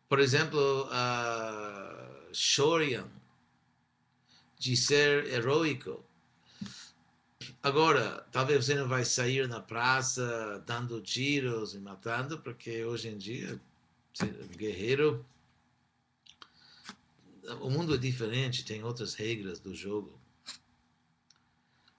Por 0.09 0.19
exemplo, 0.19 0.89
uh, 0.91 2.29
Shoryan 2.33 3.07
de 4.59 4.77
ser 4.77 5.27
heróico. 5.33 6.05
Agora, 7.67 8.25
talvez 8.31 8.65
você 8.65 8.77
não 8.77 8.87
vai 8.87 9.05
sair 9.05 9.49
na 9.49 9.59
praça 9.59 10.63
dando 10.65 11.01
tiros 11.01 11.75
e 11.75 11.79
matando, 11.81 12.39
porque 12.39 12.85
hoje 12.85 13.09
em 13.09 13.19
dia, 13.19 13.61
guerreiro, 14.57 15.27
o 17.61 17.69
mundo 17.69 17.97
é 17.97 17.99
diferente, 17.99 18.65
tem 18.65 18.85
outras 18.85 19.15
regras 19.15 19.59
do 19.59 19.75
jogo. 19.75 20.17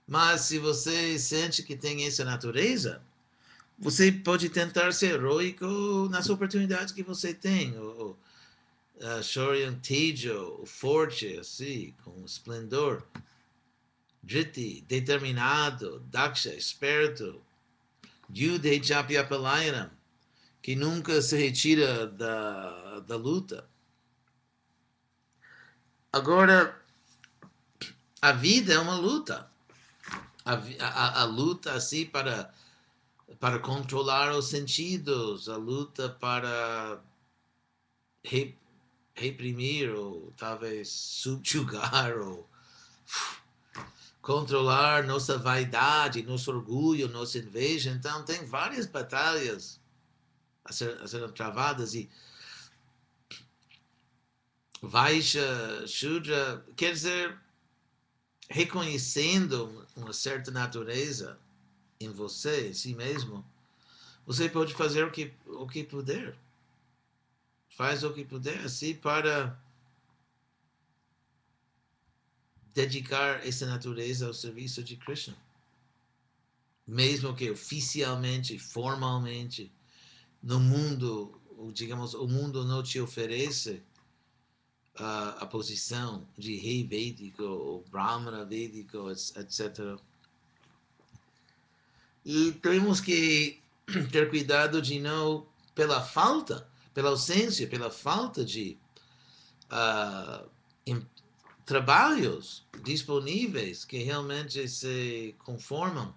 Mas 0.08 0.40
se 0.40 0.58
você 0.58 1.20
sente 1.20 1.62
que 1.64 1.76
tem 1.76 2.08
essa 2.08 2.24
natureza, 2.24 3.02
você 3.78 4.10
pode 4.10 4.48
tentar 4.48 4.94
ser 4.94 5.16
heróico 5.16 6.08
nas 6.10 6.30
oportunidades 6.30 6.94
que 6.94 7.04
você 7.04 7.34
tem. 7.34 7.78
O, 7.78 8.16
Shoryan 9.22 9.74
Tejo, 9.80 10.64
forte, 10.66 11.38
assim, 11.38 11.94
com 12.06 12.24
esplendor. 12.24 13.04
Driti, 14.28 14.84
determinado. 14.88 16.02
Daksha, 16.12 16.54
esperto. 16.54 17.42
Yude 18.30 18.84
Japyapalayana, 18.84 19.98
que 20.62 20.76
nunca 20.76 21.22
se 21.22 21.38
retira 21.38 22.06
da, 22.08 23.00
da 23.00 23.16
luta. 23.16 23.66
Agora, 26.12 26.78
a 28.22 28.34
vida 28.34 28.74
é 28.74 28.80
uma 28.80 28.96
luta. 28.96 29.50
A, 30.44 30.54
a, 30.80 31.22
a 31.22 31.24
luta, 31.24 31.72
assim, 31.74 32.06
para 32.06 32.54
para 33.40 33.60
controlar 33.60 34.34
os 34.36 34.48
sentidos, 34.48 35.48
a 35.48 35.58
luta 35.58 36.10
para 36.10 37.00
re, 38.24 38.56
reprimir 39.14 39.94
ou 39.94 40.34
talvez 40.38 40.90
subjugar 40.90 42.18
ou 42.18 42.50
controlar 44.28 45.06
nossa 45.06 45.38
vaidade, 45.38 46.22
nosso 46.22 46.52
orgulho, 46.52 47.08
nossa 47.08 47.38
inveja. 47.38 47.92
Então, 47.92 48.26
tem 48.26 48.44
várias 48.44 48.86
batalhas 48.86 49.80
a, 50.66 50.74
ser, 50.74 51.02
a 51.02 51.08
serem 51.08 51.32
travadas 51.32 51.96
e 51.96 52.10
Vaisha, 54.82 55.42
Shudra, 55.88 56.62
quer 56.76 56.92
dizer, 56.92 57.40
reconhecendo 58.50 59.88
uma 59.96 60.12
certa 60.12 60.52
natureza 60.52 61.40
em 61.98 62.12
você, 62.12 62.68
em 62.68 62.74
si 62.74 62.94
mesmo, 62.94 63.46
você 64.26 64.50
pode 64.50 64.74
fazer 64.74 65.06
o 65.06 65.12
que, 65.12 65.34
o 65.46 65.66
que 65.66 65.86
puder. 65.86 66.38
Faz 67.70 68.04
o 68.04 68.12
que 68.12 68.26
puder, 68.26 68.60
assim, 68.66 68.94
para 68.94 69.58
dedicar 72.78 73.44
essa 73.44 73.66
natureza 73.66 74.28
ao 74.28 74.34
serviço 74.36 74.84
de 74.84 74.96
Krishna. 74.96 75.36
Mesmo 76.86 77.34
que 77.36 77.50
oficialmente, 77.50 78.60
formalmente, 78.60 79.72
no 80.44 80.60
mundo, 80.60 81.42
digamos, 81.74 82.14
o 82.14 82.28
mundo 82.28 82.64
não 82.64 82.84
te 82.84 83.00
ofereça 83.00 83.82
a, 84.96 85.30
a 85.42 85.46
posição 85.48 86.28
de 86.38 86.56
rei 86.56 86.86
védico, 86.86 87.42
ou 87.42 87.84
brahmana 87.90 88.46
védico, 88.46 89.10
etc. 89.10 90.00
E 92.24 92.52
temos 92.62 93.02
que 93.02 93.60
ter 94.12 94.30
cuidado 94.30 94.84
de 94.84 95.00
não, 95.00 95.48
pela 95.74 96.04
falta, 96.04 96.70
pela 96.94 97.10
ausência, 97.10 97.68
pela 97.68 97.90
falta 97.90 98.46
de 98.46 98.78
uh, 99.72 100.48
trabalhos 101.68 102.66
disponíveis 102.82 103.84
que 103.84 103.98
realmente 103.98 104.68
se 104.70 105.36
conformam 105.40 106.16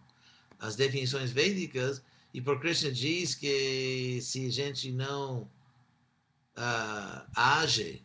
às 0.61 0.77
definições 0.77 1.33
védicas, 1.33 2.01
e 2.33 2.41
por 2.41 2.61
Krishna 2.61 2.93
diz 2.93 3.35
que 3.35 4.21
se 4.23 4.47
a 4.47 4.51
gente 4.51 4.93
não 4.93 5.41
uh, 6.57 7.27
age, 7.35 8.01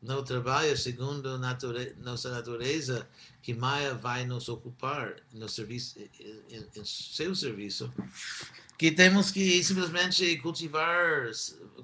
não 0.00 0.22
trabalha 0.22 0.76
segundo 0.76 1.36
nature 1.36 1.96
nossa 1.98 2.30
natureza, 2.30 3.08
que 3.42 3.52
Maya 3.52 3.94
vai 3.94 4.24
nos 4.24 4.48
ocupar 4.48 5.16
no 5.32 5.48
serviço, 5.48 5.98
em, 5.98 6.64
em 6.76 6.84
seu 6.84 7.34
serviço, 7.34 7.92
que 8.78 8.92
temos 8.92 9.32
que 9.32 9.64
simplesmente 9.64 10.36
cultivar 10.38 11.28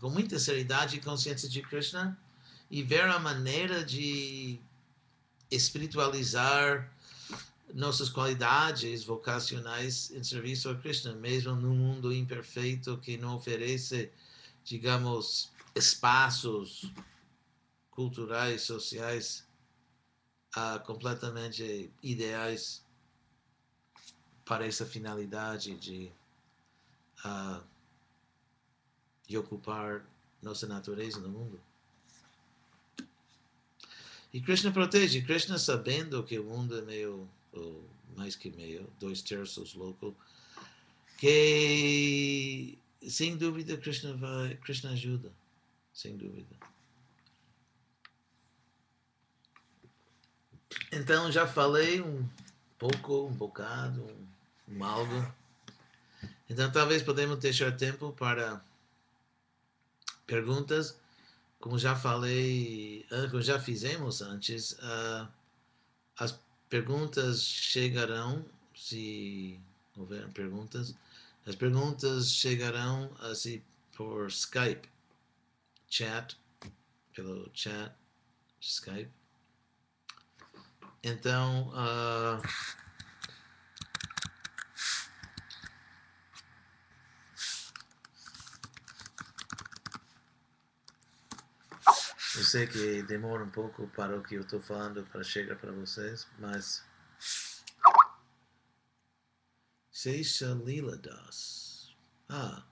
com 0.00 0.08
muita 0.08 0.38
seriedade 0.38 0.98
e 0.98 1.00
consciência 1.00 1.48
de 1.48 1.62
Krishna 1.62 2.16
e 2.70 2.80
ver 2.80 3.06
a 3.06 3.18
maneira 3.18 3.84
de 3.84 4.60
espiritualizar 5.50 6.90
nossas 7.74 8.08
qualidades 8.08 9.04
vocacionais 9.04 10.10
em 10.10 10.22
serviço 10.22 10.68
a 10.68 10.74
Krishna, 10.74 11.14
mesmo 11.14 11.54
num 11.54 11.74
mundo 11.74 12.12
imperfeito 12.12 12.98
que 12.98 13.16
não 13.16 13.36
oferece, 13.36 14.10
digamos, 14.64 15.50
espaços 15.74 16.92
culturais, 17.90 18.62
sociais 18.62 19.46
uh, 20.56 20.80
completamente 20.84 21.92
ideais 22.02 22.84
para 24.44 24.66
essa 24.66 24.84
finalidade 24.84 25.76
de, 25.76 26.10
uh, 27.24 27.62
de 29.28 29.38
ocupar 29.38 30.04
nossa 30.42 30.66
natureza 30.66 31.20
no 31.20 31.28
mundo. 31.28 31.60
E 34.32 34.40
Krishna 34.40 34.70
protege. 34.70 35.22
Krishna 35.22 35.58
sabendo 35.58 36.22
que 36.22 36.38
o 36.38 36.44
mundo 36.44 36.78
é 36.78 36.82
meio, 36.82 37.28
ou 37.52 37.84
mais 38.16 38.36
que 38.36 38.50
meio, 38.50 38.88
dois 38.98 39.22
terços 39.22 39.74
louco, 39.74 40.14
que 41.18 42.78
sem 43.08 43.36
dúvida 43.36 43.76
Krishna 43.76 44.14
vai, 44.14 44.54
Krishna 44.56 44.90
ajuda, 44.90 45.32
sem 45.92 46.16
dúvida. 46.16 46.56
Então 50.92 51.30
já 51.30 51.46
falei 51.46 52.00
um 52.00 52.28
pouco, 52.78 53.26
um 53.26 53.32
bocado, 53.32 54.02
um, 54.02 54.76
um 54.76 54.84
algo. 54.84 55.34
Então 56.48 56.70
talvez 56.70 57.02
podemos 57.02 57.38
deixar 57.38 57.76
tempo 57.76 58.12
para 58.12 58.62
perguntas. 60.26 60.99
Como 61.60 61.78
já 61.78 61.94
falei, 61.94 63.06
ah, 63.12 63.28
como 63.30 63.42
já 63.42 63.60
fizemos 63.60 64.22
antes, 64.22 64.72
uh, 64.72 65.28
as 66.18 66.40
perguntas 66.70 67.42
chegarão, 67.44 68.44
se 68.74 69.60
houver 69.94 70.26
perguntas, 70.32 70.94
as 71.46 71.54
perguntas 71.54 72.32
chegarão 72.32 73.14
assim 73.20 73.62
por 73.94 74.28
Skype, 74.28 74.88
chat, 75.86 76.38
pelo 77.14 77.50
chat, 77.52 77.92
Skype. 78.58 79.10
Então, 81.02 81.68
uh, 81.68 82.40
eu 92.36 92.44
sei 92.44 92.66
que 92.66 93.02
demora 93.02 93.42
um 93.42 93.50
pouco 93.50 93.88
para 93.88 94.16
o 94.16 94.22
que 94.22 94.36
eu 94.36 94.42
estou 94.42 94.60
falando 94.60 95.04
para 95.04 95.22
chegar 95.22 95.56
para 95.56 95.72
vocês, 95.72 96.26
mas 96.38 96.84
Sheisha 99.90 100.58
Lila 100.64 100.96
Das. 100.96 101.94
Ah, 102.28 102.64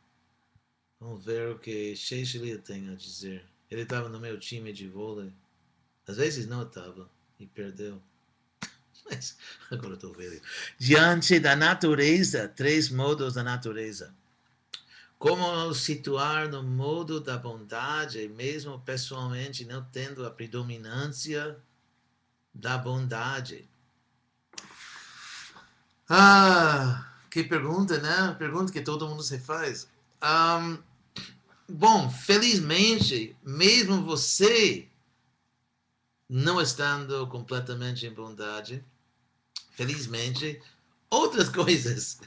vamos 1.01 1.25
ver 1.25 1.51
o 1.51 1.59
que 1.59 1.95
Sheisha 1.97 2.39
Lila 2.39 2.61
tem 2.61 2.89
a 2.89 2.95
dizer. 2.95 3.45
Ele 3.71 3.83
estava 3.83 4.09
no 4.09 4.21
meu 4.21 4.39
time 4.39 4.73
de 4.73 4.89
vôlei. 4.89 5.33
Às 6.07 6.17
vezes 6.17 6.47
não 6.47 6.63
estava 6.63 7.11
e 7.39 7.47
perdeu. 7.47 8.01
Mas 9.05 9.37
agora 9.71 9.95
estou 9.95 10.15
vendo. 10.15 10.41
Diante 10.79 11.39
da 11.39 11.55
natureza, 11.55 12.49
três 12.49 12.89
modos 12.89 13.35
da 13.35 13.43
natureza. 13.43 14.15
Como 15.19 15.75
situar 15.75 16.49
no 16.49 16.63
modo 16.63 17.21
da 17.21 17.37
bondade, 17.37 18.29
mesmo 18.29 18.79
pessoalmente 18.81 19.65
não 19.65 19.85
tendo 19.85 20.25
a 20.25 20.31
predominância 20.31 21.59
da 22.55 22.79
bondade. 22.79 23.69
Ah, 26.09 27.13
que 27.31 27.43
pergunta, 27.43 27.99
né? 27.99 28.35
Pergunta 28.39 28.73
que 28.73 28.81
todo 28.81 29.09
mundo 29.09 29.23
se 29.23 29.39
faz. 29.41 29.89
Um, 30.23 30.79
bom, 31.69 32.09
felizmente, 32.09 33.37
mesmo 33.43 34.03
você 34.05 34.89
não 36.29 36.61
estando 36.61 37.27
completamente 37.27 38.07
em 38.07 38.13
bondade, 38.13 38.85
felizmente, 39.73 40.63
outras 41.11 41.49
coisas 41.51 42.21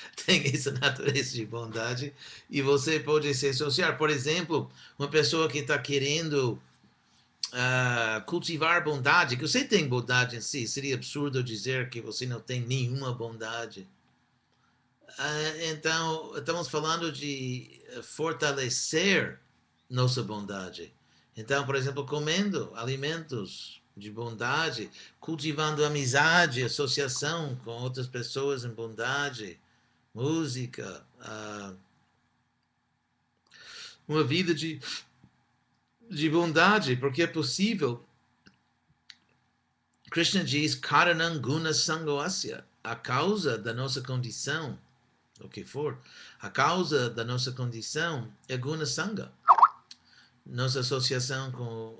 têm 0.24 0.46
essa 0.46 0.70
natureza 0.72 1.34
de 1.34 1.46
bondade 1.46 2.12
e 2.48 2.62
você 2.62 3.00
pode 3.00 3.32
se 3.34 3.48
associar. 3.48 3.96
Por 3.96 4.10
exemplo, 4.10 4.70
uma 4.98 5.08
pessoa 5.08 5.48
que 5.48 5.58
está 5.58 5.78
querendo 5.78 6.60
uh, 7.52 8.24
cultivar 8.26 8.82
bondade, 8.84 9.36
que 9.36 9.46
você 9.46 9.64
tem 9.64 9.88
bondade 9.88 10.36
em 10.36 10.40
si, 10.40 10.66
seria 10.66 10.94
absurdo 10.94 11.42
dizer 11.42 11.90
que 11.90 12.00
você 12.00 12.26
não 12.26 12.40
tem 12.40 12.60
nenhuma 12.60 13.12
bondade. 13.12 13.86
Uh, 15.18 15.70
então, 15.70 16.36
estamos 16.36 16.68
falando 16.68 17.10
de 17.10 17.80
fortalecer 18.02 19.38
nossa 19.88 20.22
bondade. 20.22 20.92
Então, 21.36 21.66
por 21.66 21.74
exemplo, 21.74 22.06
comendo 22.06 22.72
alimentos 22.74 23.80
de 23.96 24.10
bondade, 24.10 24.90
cultivando 25.18 25.84
amizade, 25.84 26.62
associação 26.62 27.56
com 27.64 27.70
outras 27.72 28.06
pessoas 28.06 28.64
em 28.64 28.70
bondade, 28.70 29.58
música, 30.14 31.04
uma 34.06 34.24
vida 34.24 34.54
de, 34.54 34.80
de 36.10 36.28
bondade, 36.28 36.96
porque 36.96 37.22
é 37.22 37.26
possível. 37.26 38.04
Krishna 40.10 40.42
diz, 40.42 40.74
Karanam 40.74 41.40
Guna 41.40 41.72
Sangoasya, 41.72 42.66
a 42.82 42.96
causa 42.96 43.56
da 43.56 43.72
nossa 43.72 44.02
condição, 44.02 44.78
o 45.40 45.48
que 45.48 45.64
for, 45.64 45.98
a 46.40 46.50
causa 46.50 47.08
da 47.08 47.24
nossa 47.24 47.52
condição 47.52 48.32
é 48.48 48.56
Guna 48.56 48.84
Sangha 48.84 49.32
nossa 50.50 50.80
associação 50.80 51.52
com 51.52 51.98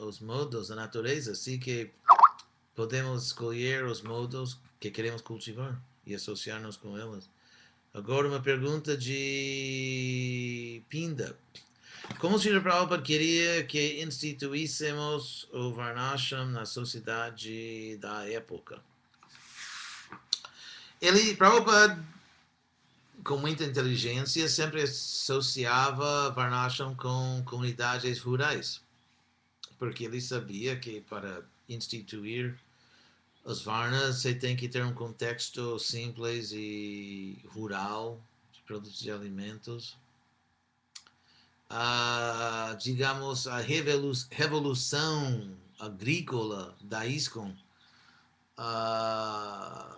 os 0.00 0.20
modos 0.20 0.68
da 0.68 0.74
natureza, 0.74 1.32
assim 1.32 1.58
que 1.58 1.90
podemos 2.74 3.26
escolher 3.26 3.84
os 3.84 4.02
modos 4.02 4.58
que 4.80 4.90
queremos 4.90 5.22
cultivar 5.22 5.80
e 6.06 6.14
associar-nos 6.14 6.76
com 6.76 6.96
elas. 6.96 7.28
Agora 7.94 8.26
uma 8.26 8.40
pergunta 8.40 8.96
de 8.96 10.82
Pinda. 10.88 11.36
Como 12.18 12.36
o 12.36 12.38
Sri 12.38 12.58
Prabhupada 12.60 13.02
queria 13.02 13.64
que 13.64 14.02
instituíssemos 14.02 15.48
o 15.52 15.72
Varnashram 15.72 16.46
na 16.46 16.64
sociedade 16.64 17.96
da 17.98 18.28
época? 18.28 18.82
Ele, 21.00 21.34
Prabhupada 21.36 22.02
com 23.24 23.36
muita 23.36 23.64
inteligência, 23.64 24.48
sempre 24.48 24.82
associava 24.82 26.30
Varnashram 26.30 26.94
com 26.94 27.42
comunidades 27.44 28.18
rurais, 28.18 28.80
porque 29.78 30.04
ele 30.04 30.20
sabia 30.20 30.76
que 30.76 31.00
para 31.02 31.42
instituir 31.68 32.58
os 33.44 33.62
Varnas 33.62 34.16
você 34.16 34.34
tem 34.34 34.54
que 34.56 34.68
ter 34.68 34.84
um 34.84 34.94
contexto 34.94 35.78
simples 35.78 36.52
e 36.52 37.38
rural 37.48 38.20
de 38.52 38.60
produtos 38.62 38.98
de 38.98 39.10
alimentos. 39.10 39.96
Ah, 41.68 42.76
digamos, 42.78 43.46
a 43.46 43.58
revolução 43.58 45.56
agrícola 45.78 46.76
da 46.82 47.06
ISCOM 47.06 47.56
ah, 48.56 49.96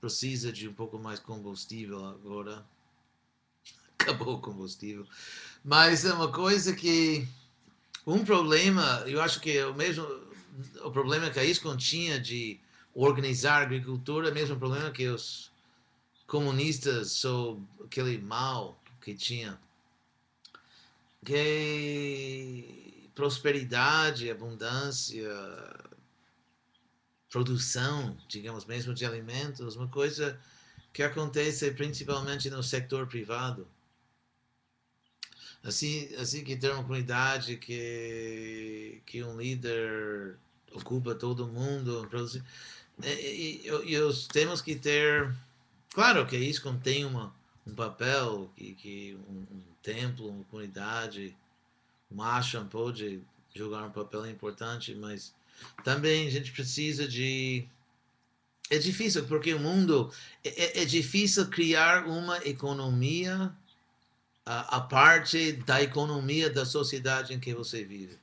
precisa 0.00 0.52
de 0.52 0.68
um 0.68 0.74
pouco 0.74 0.98
mais 0.98 1.20
combustível 1.20 2.04
agora. 2.04 2.64
Acabou 3.98 4.34
o 4.34 4.40
combustível. 4.40 5.06
Mas 5.64 6.04
é 6.04 6.12
uma 6.12 6.30
coisa 6.30 6.74
que. 6.74 7.26
Um 8.06 8.24
problema, 8.24 9.04
eu 9.06 9.20
acho 9.20 9.40
que 9.40 9.56
é 9.56 9.66
o 9.66 9.74
mesmo. 9.74 10.04
O 10.84 10.90
problema 10.90 11.30
que 11.30 11.38
a 11.38 11.44
ISCON 11.44 11.76
tinha 11.76 12.18
de 12.18 12.60
organizar 12.94 13.60
a 13.60 13.62
agricultura 13.62 14.28
é 14.28 14.32
mesmo 14.32 14.58
problema 14.58 14.90
que 14.90 15.06
os 15.06 15.52
comunistas 16.26 17.12
sob 17.12 17.62
aquele 17.84 18.18
mal 18.18 18.80
que 19.00 19.14
tinha. 19.14 19.58
Que 21.24 23.10
prosperidade, 23.14 24.30
abundância, 24.30 25.28
produção, 27.30 28.16
digamos 28.28 28.64
mesmo, 28.64 28.94
de 28.94 29.04
alimentos, 29.04 29.76
uma 29.76 29.88
coisa 29.88 30.38
que 30.92 31.02
acontece 31.02 31.70
principalmente 31.72 32.50
no 32.50 32.62
setor 32.62 33.06
privado. 33.06 33.66
Assim, 35.62 36.14
assim 36.16 36.44
que 36.44 36.56
tem 36.56 36.70
uma 36.70 36.82
comunidade 36.82 37.56
que, 37.56 39.02
que 39.04 39.22
um 39.22 39.36
líder 39.36 40.38
ocupa 40.72 41.14
todo 41.14 41.46
mundo, 41.46 42.08
e, 43.02 43.62
e, 43.66 43.94
e, 43.94 44.28
temos 44.32 44.60
que 44.60 44.74
ter, 44.74 45.34
claro 45.92 46.26
que 46.26 46.36
isso 46.36 46.62
contém 46.62 47.04
uma, 47.04 47.34
um 47.66 47.74
papel, 47.74 48.50
que, 48.56 48.74
que 48.74 49.18
um, 49.28 49.56
um 49.56 49.62
templo, 49.82 50.28
uma 50.28 50.44
comunidade, 50.44 51.36
um 52.10 52.22
ashram 52.22 52.66
pode 52.66 53.22
jogar 53.54 53.84
um 53.84 53.90
papel 53.90 54.26
importante, 54.26 54.94
mas 54.94 55.34
também 55.84 56.26
a 56.26 56.30
gente 56.30 56.52
precisa 56.52 57.06
de. 57.06 57.66
É 58.70 58.78
difícil, 58.78 59.24
porque 59.26 59.54
o 59.54 59.60
mundo. 59.60 60.12
É, 60.44 60.80
é, 60.80 60.82
é 60.82 60.84
difícil 60.84 61.48
criar 61.48 62.06
uma 62.06 62.38
economia 62.38 63.54
a, 64.44 64.76
a 64.76 64.80
parte 64.80 65.52
da 65.52 65.82
economia 65.82 66.48
da 66.48 66.64
sociedade 66.64 67.34
em 67.34 67.40
que 67.40 67.54
você 67.54 67.84
vive. 67.84 68.18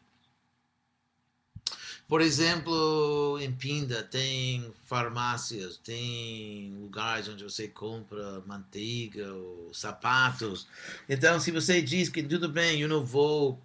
Por 2.07 2.21
exemplo, 2.21 3.39
em 3.41 3.51
Pinda 3.51 4.03
tem 4.03 4.71
farmácias, 4.85 5.77
tem 5.77 6.71
lugares 6.79 7.27
onde 7.27 7.43
você 7.43 7.67
compra 7.67 8.41
manteiga 8.45 9.33
ou 9.33 9.73
sapatos. 9.73 10.67
Então, 11.09 11.39
se 11.39 11.49
você 11.49 11.81
diz 11.81 12.07
que 12.07 12.21
tudo 12.21 12.47
bem, 12.47 12.79
eu 12.79 12.87
não 12.87 13.03
vou 13.03 13.59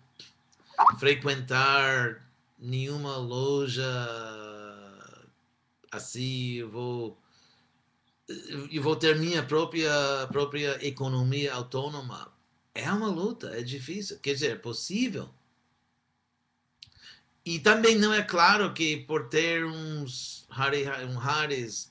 frequentar 0.99 2.27
nenhuma 2.59 3.19
loja 3.19 3.85
assim, 5.93 6.55
eu 6.55 6.71
vou 6.71 7.19
eu 8.71 8.83
vou 8.83 8.95
ter 8.95 9.17
minha 9.17 9.43
própria 9.43 9.93
própria 10.29 10.87
economia 10.87 11.53
autônoma. 11.53 12.33
É 12.75 12.91
uma 12.91 13.09
luta, 13.09 13.49
é 13.49 13.63
difícil, 13.63 14.19
quer 14.21 14.35
dizer, 14.35 14.53
é 14.53 14.57
possível. 14.57 15.29
E 17.45 17.59
também 17.59 17.97
não 17.97 18.13
é 18.13 18.23
claro 18.23 18.73
que 18.73 18.99
por 18.99 19.29
ter 19.29 19.65
uns 19.65 20.47
Hare, 20.51 20.85
um 21.09 21.19
Hares, 21.19 21.91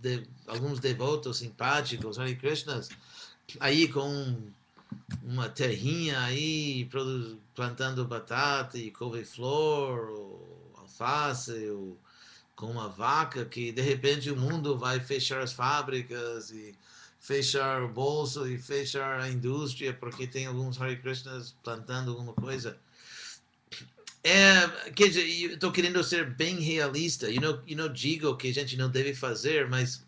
de, 0.00 0.26
alguns 0.46 0.80
devotos 0.80 1.38
simpáticos, 1.38 2.18
Hare 2.18 2.34
Krishnas, 2.34 2.88
aí 3.60 3.88
com 3.88 4.50
uma 5.22 5.48
terrinha 5.48 6.20
aí 6.20 6.88
plantando 7.54 8.06
batata 8.06 8.78
e 8.78 8.90
couve-flor, 8.90 10.10
ou 10.10 10.72
alface, 10.78 11.68
ou 11.68 11.98
com 12.56 12.70
uma 12.70 12.88
vaca, 12.88 13.44
que 13.44 13.70
de 13.70 13.82
repente 13.82 14.30
o 14.30 14.36
mundo 14.36 14.76
vai 14.76 14.98
fechar 14.98 15.40
as 15.40 15.52
fábricas 15.52 16.50
e 16.50 16.74
fechar 17.20 17.82
o 17.82 17.88
bolso 17.88 18.48
e 18.48 18.58
fechar 18.58 19.20
a 19.20 19.28
indústria 19.28 19.92
porque 19.92 20.26
tem 20.26 20.46
alguns 20.46 20.80
Hare 20.80 20.96
Krishnas 20.96 21.54
plantando 21.62 22.10
alguma 22.10 22.32
coisa. 22.32 22.78
É, 24.22 24.90
quer 24.90 25.08
dizer, 25.08 25.24
estou 25.52 25.72
querendo 25.72 26.02
ser 26.02 26.28
bem 26.34 26.60
realista. 26.60 27.30
Eu 27.30 27.40
não, 27.40 27.62
eu 27.66 27.76
não 27.76 27.92
digo 27.92 28.36
que 28.36 28.48
a 28.48 28.54
gente 28.54 28.76
não 28.76 28.90
deve 28.90 29.14
fazer, 29.14 29.68
mas 29.68 30.04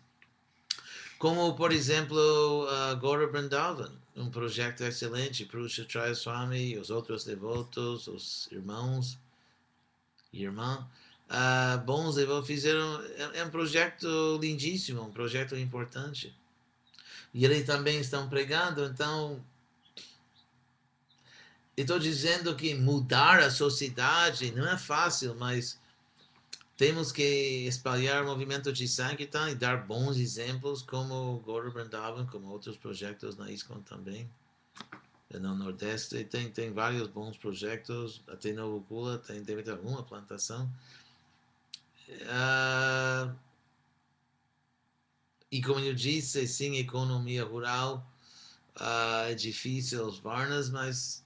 como, 1.17 1.55
por 1.55 1.71
exemplo, 1.71 2.17
uh, 2.17 2.97
Gaura 2.99 3.27
Vrindavan 3.27 4.01
um 4.15 4.29
projeto 4.29 4.83
excelente 4.83 5.45
para 5.45 5.59
o 5.59 5.67
Kshatraya 5.67 6.15
Swami, 6.15 6.77
os 6.77 6.89
outros 6.89 7.23
devotos, 7.23 8.07
os 8.07 8.49
irmãos 8.51 9.17
e 10.33 10.43
irmã. 10.43 10.87
Uh, 11.29 11.77
bons 11.85 12.15
devotos 12.15 12.47
fizeram. 12.47 13.01
É, 13.17 13.39
é, 13.39 13.43
um 13.43 13.49
projeto 13.49 14.37
lindíssimo, 14.41 15.01
um 15.01 15.11
projeto 15.11 15.55
importante. 15.55 16.35
E 17.33 17.45
eles 17.45 17.65
também 17.65 17.99
estão 17.99 18.27
pregando, 18.27 18.85
então. 18.85 19.43
Estou 21.75 21.97
dizendo 21.97 22.55
que 22.55 22.75
mudar 22.75 23.39
a 23.39 23.49
sociedade 23.49 24.51
não 24.51 24.67
é 24.67 24.77
fácil, 24.77 25.35
mas 25.35 25.79
temos 26.75 27.11
que 27.11 27.67
espalhar 27.67 28.23
o 28.23 28.27
movimento 28.27 28.73
de 28.73 28.87
Sankirtan 28.87 29.51
e 29.51 29.55
dar 29.55 29.85
bons 29.85 30.17
exemplos, 30.17 30.81
como 30.81 31.39
Gaurav 31.45 31.71
Vrindavan, 31.71 32.25
como 32.25 32.47
outros 32.47 32.75
projetos 32.75 33.37
na 33.37 33.51
ISKCON 33.51 33.81
também. 33.81 34.29
No 35.31 35.55
Nordeste 35.55 36.23
tem, 36.25 36.51
tem 36.51 36.73
vários 36.73 37.07
bons 37.07 37.37
projetos, 37.37 38.21
até 38.27 38.51
Novo 38.51 38.83
Kula 38.85 39.17
tem, 39.19 39.41
deve 39.41 39.63
ter 39.63 39.73
uma 39.79 40.03
plantação. 40.03 40.69
Uh, 42.09 43.33
e 45.51 45.61
como 45.61 45.79
eu 45.79 45.93
disse, 45.93 46.45
sim, 46.47 46.75
economia 46.77 47.45
rural 47.45 48.05
uh, 48.79 49.29
é 49.29 49.35
difícil 49.35 50.05
os 50.05 50.19
Varnas, 50.19 50.69
mas 50.69 51.20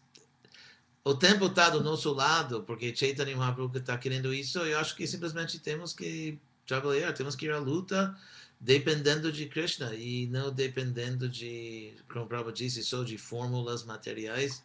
o 1.06 1.14
tempo 1.14 1.46
está 1.46 1.70
do 1.70 1.84
nosso 1.84 2.12
lado, 2.12 2.64
porque 2.64 2.94
Chaitanya 2.94 3.38
Mahaprabhu 3.38 3.78
está 3.78 3.96
querendo 3.96 4.34
isso, 4.34 4.58
eu 4.60 4.80
acho 4.80 4.96
que 4.96 5.06
simplesmente 5.06 5.60
temos 5.60 5.94
que 5.94 6.40
trabalhar, 6.66 7.14
temos 7.14 7.36
que 7.36 7.46
ir 7.46 7.52
à 7.52 7.60
luta 7.60 8.18
dependendo 8.60 9.32
de 9.32 9.46
Krishna 9.46 9.94
e 9.94 10.26
não 10.28 10.52
dependendo 10.52 11.30
de, 11.30 11.94
como 12.12 12.26
Prabhupada 12.26 12.52
disse, 12.52 12.84
só 12.84 13.04
de 13.04 13.18
fórmulas 13.18 13.84
materiais. 13.84 14.64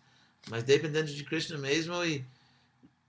mas 0.49 0.64
dependendo 0.64 1.12
de 1.12 1.22
Krishna 1.24 1.59
mesmo 1.59 2.03
e, 2.05 2.24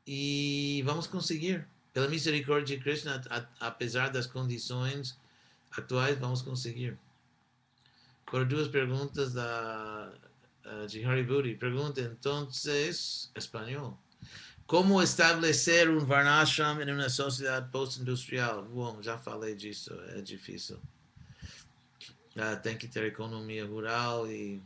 e 0.05 0.83
vamos 0.85 1.07
conseguir. 1.07 1.65
Pela 1.93 2.09
misericórdia 2.09 2.77
de 2.77 2.83
Krishna, 2.83 3.21
apesar 3.59 4.09
das 4.09 4.27
condições 4.27 5.17
atuais, 5.71 6.17
vamos 6.19 6.41
conseguir. 6.41 6.97
Agora, 8.27 8.45
duas 8.45 8.67
perguntas 8.67 9.33
da, 9.33 10.11
de 10.87 11.03
Hariburi. 11.03 11.55
Pergunta, 11.55 12.01
então, 12.01 12.47
espanhol. 13.35 13.97
Como 14.65 15.01
estabelecer 15.01 15.89
um 15.89 15.99
Varnashram 15.99 16.81
em 16.81 16.93
uma 16.93 17.09
sociedade 17.09 17.69
pós-industrial? 17.71 18.63
Bom, 18.63 19.01
já 19.01 19.17
falei 19.17 19.53
disso, 19.53 19.93
é 20.15 20.21
difícil. 20.21 20.79
Tem 22.63 22.77
que 22.77 22.87
ter 22.87 23.03
economia 23.03 23.65
rural 23.65 24.31
e. 24.31 24.61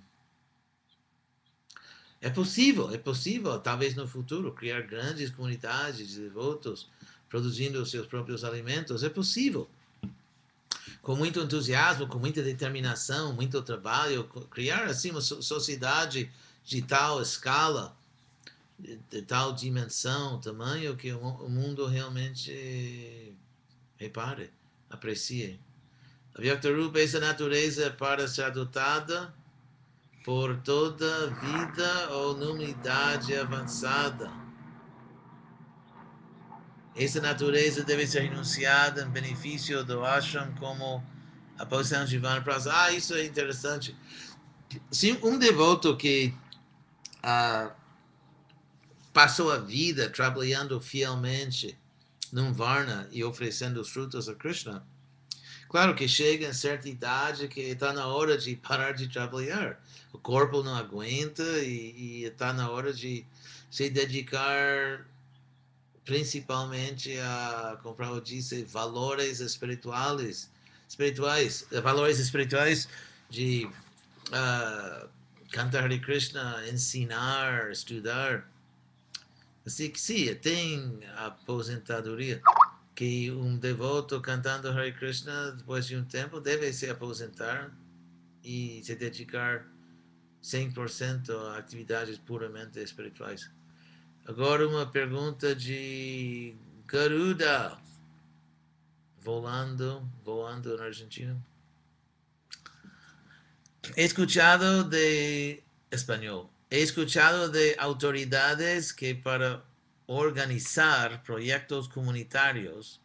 É 2.21 2.29
possível, 2.29 2.91
é 2.91 2.97
possível, 2.97 3.59
talvez 3.59 3.95
no 3.95 4.07
futuro, 4.07 4.51
criar 4.53 4.81
grandes 4.81 5.29
comunidades 5.29 6.09
de 6.09 6.21
devotos 6.21 6.89
produzindo 7.29 7.81
os 7.81 7.91
seus 7.91 8.07
próprios 8.07 8.43
alimentos. 8.43 9.03
É 9.03 9.09
possível. 9.09 9.69
Com 11.05 11.15
muito 11.15 11.39
entusiasmo, 11.39 12.07
com 12.07 12.17
muita 12.17 12.41
determinação, 12.41 13.31
muito 13.31 13.61
trabalho, 13.61 14.23
criar 14.49 14.85
assim 14.85 15.11
uma 15.11 15.21
sociedade 15.21 16.31
de 16.63 16.81
tal 16.81 17.21
escala 17.21 17.95
de 18.77 19.21
tal 19.21 19.53
dimensão, 19.53 20.41
tamanho, 20.41 20.97
que 20.97 21.13
o 21.13 21.47
mundo 21.47 21.85
realmente 21.85 23.31
repare, 23.97 24.49
aprecie. 24.89 25.59
A 26.33 26.41
Vyaktarupa, 26.41 26.99
essa 26.99 27.19
natureza 27.19 27.91
para 27.91 28.27
ser 28.27 28.45
adotada 28.45 29.31
por 30.23 30.57
toda 30.63 31.27
vida 31.27 32.09
ou 32.13 32.35
numa 32.35 32.63
idade 32.63 33.35
avançada. 33.35 34.44
Essa 36.95 37.19
natureza 37.19 37.83
deve 37.83 38.07
ser 38.07 38.21
renunciada 38.21 39.03
em 39.03 39.09
benefício 39.09 39.83
do 39.83 40.05
ashram, 40.05 40.53
como 40.55 41.03
a 41.57 41.65
posição 41.65 42.05
de 42.05 42.15
Ivan 42.15 42.41
Prasa. 42.41 42.71
Ah, 42.73 42.91
isso 42.91 43.13
é 43.13 43.25
interessante. 43.25 43.93
Se 44.89 45.11
um 45.21 45.37
devoto 45.37 45.97
que 45.97 46.33
ah, 47.21 47.73
passou 49.11 49.51
a 49.51 49.57
vida 49.57 50.09
trabalhando 50.09 50.79
fielmente 50.79 51.77
num 52.31 52.53
Varna 52.53 53.09
e 53.11 53.23
oferecendo 53.25 53.81
os 53.81 53.89
frutos 53.89 54.29
a 54.29 54.35
Krishna, 54.35 54.85
claro 55.67 55.95
que 55.95 56.07
chega 56.07 56.47
em 56.47 56.53
certa 56.53 56.87
idade 56.87 57.49
que 57.49 57.59
está 57.59 57.91
na 57.91 58.07
hora 58.07 58.37
de 58.37 58.55
parar 58.55 58.93
de 58.93 59.09
trabalhar. 59.09 59.83
O 60.13 60.17
corpo 60.17 60.63
não 60.63 60.75
aguenta 60.75 61.43
e 61.43 62.23
está 62.23 62.53
na 62.53 62.69
hora 62.69 62.93
de 62.93 63.25
se 63.69 63.89
dedicar 63.89 65.05
principalmente 66.05 67.17
a, 67.19 67.79
como 67.81 68.01
eu 68.03 68.21
disse, 68.21 68.63
valores 68.63 69.39
espirituais, 69.39 70.49
espirituais, 70.87 71.67
valores 71.81 72.19
espirituais 72.19 72.87
de 73.29 73.67
uh, 74.29 75.09
cantar 75.51 75.89
de 75.89 75.99
Krishna, 75.99 76.63
ensinar, 76.71 77.71
estudar. 77.71 78.47
Assim 79.65 79.89
que 79.89 79.99
sim, 79.99 80.33
tem 80.35 80.99
aposentadoria, 81.17 82.39
que 82.93 83.31
um 83.31 83.57
devoto 83.57 84.21
cantando 84.21 84.69
Hare 84.69 84.93
Krishna, 84.93 85.53
depois 85.53 85.87
de 85.87 85.97
um 85.97 86.05
tempo, 86.05 86.39
deve 86.39 86.71
se 86.71 86.87
aposentar 86.87 87.75
e 88.43 88.79
se 88.83 88.95
dedicar 88.95 89.65
100% 90.43 91.31
a 91.31 91.57
atividades 91.57 92.19
puramente 92.19 92.79
espirituais. 92.79 93.49
Agora 94.27 94.67
uma 94.67 94.87
pergunta 94.87 95.53
de 95.55 96.55
Garuda, 96.87 97.77
voando, 99.21 100.01
voando 100.23 100.75
na 100.75 100.85
Argentina. 100.85 101.39
Escuchado 103.95 104.83
de 104.83 105.61
espanhol. 105.91 106.49
He 106.71 106.79
escuchado 106.79 107.49
de 107.49 107.75
autoridades 107.77 108.91
que 108.91 109.13
para 109.13 109.63
organizar 110.07 111.21
proyectos 111.21 111.87
comunitarios, 111.87 112.99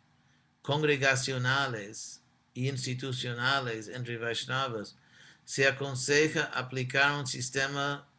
congregacionales 0.63 2.23
e 2.55 2.67
institucionales 2.67 3.89
entre 3.89 4.17
Vaishnavas, 4.17 4.97
se 5.45 5.67
aconseja 5.67 6.45
aplicar 6.45 7.13
un 7.21 7.27
sistema 7.27 8.10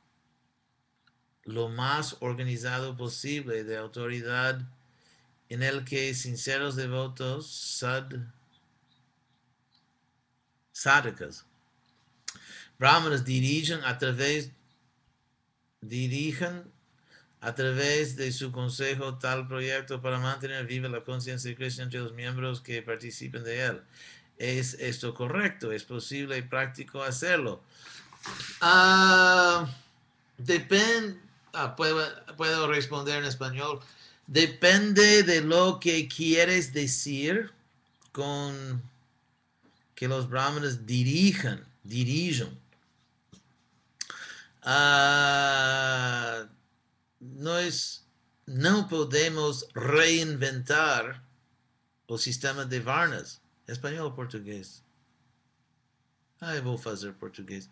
lo 1.44 1.70
más 1.70 2.18
organizado 2.20 2.96
posible 2.96 3.64
de 3.64 3.78
autoridad 3.78 4.62
en 5.50 5.64
el 5.64 5.84
que 5.84 6.14
sinceros 6.14 6.76
devotos 6.76 7.50
sad, 7.52 8.06
sadhakas, 10.72 11.46
brahmanas 12.80 13.26
dirigen 13.26 13.84
a 13.84 13.98
través 13.98 14.52
dirijan 15.82 16.72
a 17.42 17.56
través 17.56 18.16
de 18.16 18.32
su 18.32 18.52
consejo 18.52 19.18
tal 19.18 19.48
proyecto 19.48 20.00
para 20.00 20.20
mantener 20.20 20.66
viva 20.68 20.88
la 20.88 21.04
conciencia 21.04 21.50
de 21.50 21.58
Cristo 21.58 21.82
entre 21.82 22.00
los 22.00 22.14
miembros 22.14 22.62
que 22.62 22.84
participen 22.84 23.44
de 23.44 23.66
él. 23.66 23.82
¿Es 24.38 24.76
esto 24.76 25.14
correcto? 25.14 25.72
¿Es 25.72 25.84
posible 25.84 26.38
y 26.38 26.44
práctico 26.44 27.02
hacerlo? 27.04 27.64
Uh, 28.62 29.66
depende, 30.38 31.20
ah, 31.54 31.76
puedo, 31.76 32.68
responder 32.68 33.18
en 33.18 33.26
español. 33.26 33.80
Depende 34.28 35.24
de 35.24 35.42
lo 35.42 35.80
que 35.80 36.08
quieres 36.08 36.74
decir 36.74 37.52
con 38.12 38.82
que 39.96 40.08
los 40.08 40.30
brahmanes 40.30 40.86
dirijan, 40.86 41.66
dirijan. 41.84 42.58
Ah, 44.64 46.48
nós 47.20 48.04
não 48.48 48.88
podemos 48.88 49.66
reinventar 49.76 51.24
o 52.08 52.18
sistema 52.18 52.66
de 52.66 52.80
Varnas, 52.80 53.42
espanhol 53.68 54.06
ou 54.06 54.12
português. 54.12 54.84
Ah, 56.40 56.56
eu 56.56 56.64
vou 56.64 56.78
fazer 56.78 57.14
português, 57.14 57.70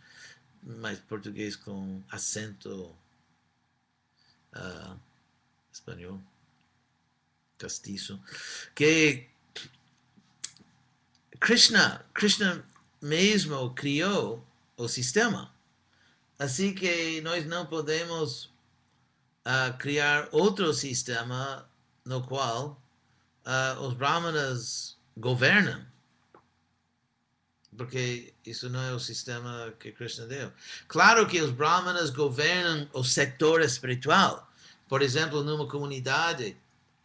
mas 0.63 0.99
português 0.99 1.55
com 1.55 2.01
acento 2.09 2.95
uh, 4.55 4.99
espanhol, 5.71 6.19
castiço. 7.57 8.21
Que 8.75 9.27
Krishna, 11.39 12.05
Krishna 12.13 12.65
mesmo 13.01 13.73
criou 13.73 14.45
o 14.75 14.87
sistema. 14.87 15.53
Assim 16.37 16.73
que 16.73 17.21
nós 17.21 17.45
não 17.45 17.65
podemos 17.65 18.45
uh, 19.45 19.77
criar 19.77 20.27
outro 20.31 20.73
sistema 20.73 21.69
no 22.05 22.23
qual 22.25 22.81
uh, 23.45 23.81
os 23.81 23.93
brahmanas 23.93 24.97
governam, 25.17 25.85
porque 27.79 28.33
isso 28.45 28.69
não 28.69 28.81
é 28.81 28.93
o 28.93 28.99
sistema 28.99 29.73
que 29.79 29.93
Krishna 29.93 30.25
deu. 30.25 30.51
Claro 30.85 31.25
que 31.25 31.39
os 31.41 31.49
brahmanas 31.49 32.09
governam 32.09 32.89
o 32.91 33.05
setor 33.05 33.61
espiritual. 33.61 34.51
Por 34.89 35.01
exemplo, 35.01 35.41
numa 35.45 35.65
comunidade, 35.65 36.57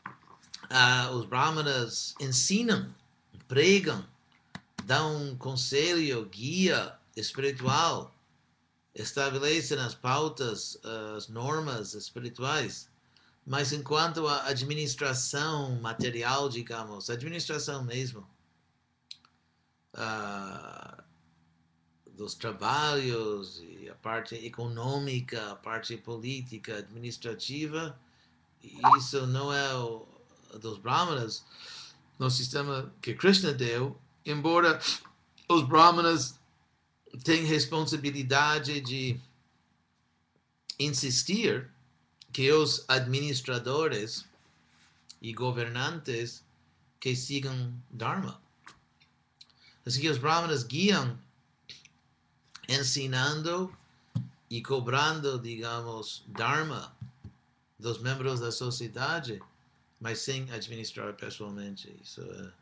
uh, 0.05 1.14
os 1.14 1.27
brahmanas 1.27 2.16
ensinam, 2.20 2.93
pregam, 3.47 4.05
dão 4.83 5.37
conselho, 5.37 6.25
guia 6.27 6.93
espiritual 7.16 8.12
estabelecem 8.97 9.79
as 9.79 9.95
pautas, 9.95 10.79
as 11.16 11.29
normas 11.29 11.95
espirituais, 11.95 12.89
mas 13.47 13.72
enquanto 13.72 14.27
a 14.27 14.47
administração 14.47 15.81
material, 15.81 16.49
digamos, 16.49 17.11
administração 17.11 17.85
mesmo, 17.85 18.27
dos 22.17 22.35
trabalhos, 22.35 23.63
e 23.63 23.89
a 23.89 23.95
parte 23.95 24.35
econômica, 24.35 25.53
a 25.53 25.57
parte 25.57 25.97
política, 25.97 26.79
administrativa, 26.79 27.99
isso 28.97 29.27
não 29.27 29.53
é 29.53 29.75
o 29.75 30.07
dos 30.59 30.79
brahmanas, 30.79 31.45
no 32.19 32.31
sistema 32.31 32.93
que 33.03 33.15
Krishna 33.15 33.53
deu, 33.53 33.99
embora 34.25 34.81
os 35.49 35.63
brahmanas 35.63 36.39
tem 37.25 37.45
responsabilidade 37.45 38.81
de 38.81 39.21
insistir 40.79 41.69
que 42.33 42.51
os 42.53 42.85
administradores 42.89 44.25
e 45.21 45.33
governantes 45.33 46.45
que 46.99 47.15
sigam 47.15 47.73
Dharma. 47.91 48.44
Assim 49.87 50.01
que 50.01 50.09
os 50.09 50.18
Brahmanas 50.18 50.62
guiam 50.62 51.18
ensinando 52.68 53.76
e 54.49 54.62
cobrando, 54.62 55.39
digamos, 55.39 56.24
dharma 56.28 56.97
dos 57.78 57.99
membros 57.99 58.41
da 58.41 58.51
sociedade, 58.51 59.43
mas 60.01 60.20
sem 60.20 60.51
administrar 60.51 61.14
pessoalmente. 61.14 61.95
Isso 62.03 62.22
é, 62.22 62.53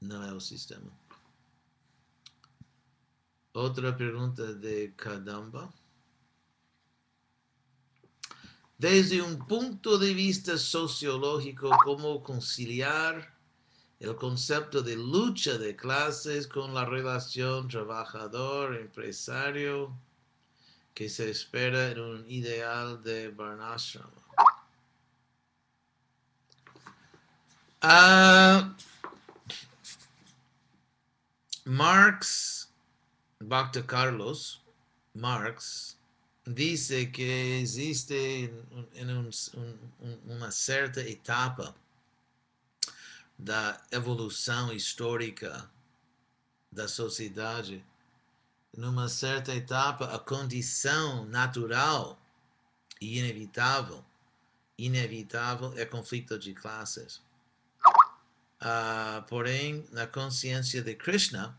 não 0.00 0.22
é 0.22 0.32
o 0.32 0.40
sistema. 0.40 0.90
Outra 3.54 3.92
pergunta 3.92 4.54
de 4.54 4.88
Kadamba. 4.88 5.72
Desde 8.78 9.20
um 9.20 9.36
ponto 9.36 9.98
de 9.98 10.14
vista 10.14 10.56
sociológico, 10.56 11.68
como 11.82 12.20
conciliar 12.20 13.37
o 14.06 14.14
conceito 14.14 14.80
de 14.82 14.94
luta 14.94 15.58
de 15.58 15.74
classes 15.74 16.46
com 16.46 16.78
a 16.78 16.84
relação 16.84 17.66
trabajador-empresário 17.66 19.92
que 20.94 21.08
se 21.08 21.28
espera 21.30 21.90
en 21.90 22.00
un 22.00 22.24
ideal 22.28 22.96
de 22.96 23.28
Varnashram. 23.30 24.08
Uh, 27.82 28.72
Marx, 31.64 32.68
Bhakta 33.40 33.82
Carlos, 33.82 34.60
Marx, 35.14 35.96
dice 36.44 37.10
que 37.12 37.60
existe 37.60 38.52
en, 38.94 39.10
un, 39.10 39.30
un, 39.54 39.78
uma 40.26 40.50
certa 40.50 41.00
etapa 41.00 41.74
da 43.38 43.80
evolução 43.92 44.72
histórica 44.72 45.70
da 46.72 46.88
sociedade 46.88 47.84
numa 48.76 49.08
certa 49.08 49.54
etapa, 49.54 50.14
a 50.14 50.18
condição 50.18 51.24
natural 51.24 52.20
e 53.00 53.18
inevitável, 53.18 54.04
inevitável 54.76 55.72
é 55.76 55.84
conflito 55.84 56.38
de 56.38 56.54
classes. 56.54 57.20
Uh, 58.60 59.22
porém, 59.28 59.86
na 59.92 60.06
consciência 60.06 60.82
de 60.82 60.94
Krishna, 60.94 61.56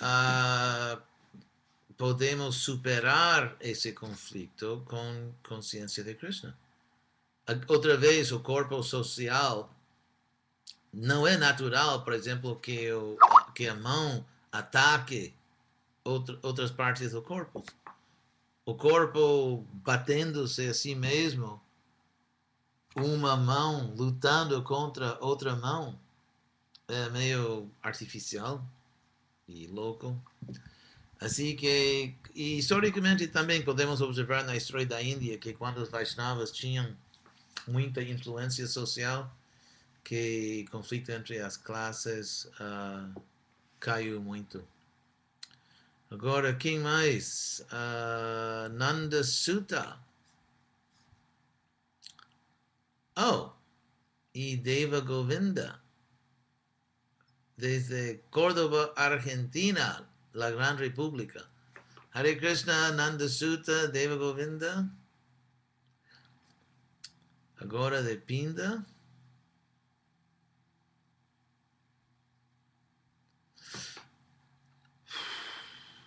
uh, 0.00 1.02
podemos 1.96 2.56
superar 2.56 3.56
esse 3.60 3.92
conflito 3.92 4.82
com 4.86 5.32
consciência 5.46 6.04
de 6.04 6.14
Krishna. 6.14 6.56
Outra 7.66 7.96
vez, 7.96 8.30
o 8.30 8.40
corpo 8.40 8.82
social 8.82 9.74
não 10.92 11.26
é 11.26 11.36
natural, 11.36 12.02
por 12.02 12.12
exemplo, 12.12 12.56
que, 12.56 12.90
o, 12.92 13.16
que 13.54 13.66
a 13.66 13.74
mão 13.74 14.24
ataque 14.50 15.34
outra, 16.04 16.38
outras 16.42 16.70
partes 16.70 17.12
do 17.12 17.22
corpo. 17.22 17.64
O 18.64 18.74
corpo 18.74 19.64
batendo-se 19.72 20.68
a 20.68 20.74
si 20.74 20.94
mesmo, 20.94 21.60
uma 22.94 23.36
mão 23.36 23.94
lutando 23.96 24.62
contra 24.62 25.18
outra 25.24 25.54
mão, 25.56 25.98
é 26.86 27.08
meio 27.10 27.70
artificial 27.82 28.64
e 29.46 29.66
louco. 29.66 30.20
Assim 31.20 31.56
que, 31.56 32.14
historicamente 32.34 33.26
também 33.26 33.62
podemos 33.62 34.00
observar 34.00 34.44
na 34.44 34.56
história 34.56 34.86
da 34.86 35.02
Índia 35.02 35.36
que 35.36 35.52
quando 35.52 35.78
os 35.78 35.88
Vaishnavas 35.88 36.52
tinham 36.52 36.96
muita 37.66 38.02
influência 38.02 38.66
social, 38.66 39.30
que 40.08 40.64
conflito 40.70 41.12
entre 41.12 41.38
as 41.38 41.58
classes 41.58 42.46
uh, 42.58 43.22
caiu 43.78 44.22
muito. 44.22 44.66
Agora, 46.10 46.54
quem 46.54 46.78
mais? 46.78 47.62
Uh, 47.70 48.70
Nanda 48.70 49.22
Sutta. 49.22 50.00
Oh, 53.18 53.52
e 54.34 54.56
Deva 54.56 55.00
Govinda. 55.00 55.78
Desde 57.58 58.22
Córdoba, 58.30 58.94
Argentina, 58.96 60.08
la 60.32 60.50
Gran 60.50 60.76
República. 60.76 61.46
Hare 62.14 62.34
Krishna, 62.36 62.92
Nanda 62.92 63.28
Sutta, 63.28 63.88
Deva 63.88 64.16
Govinda. 64.16 64.90
Agora 67.60 68.02
de 68.02 68.16
Pinda. 68.16 68.86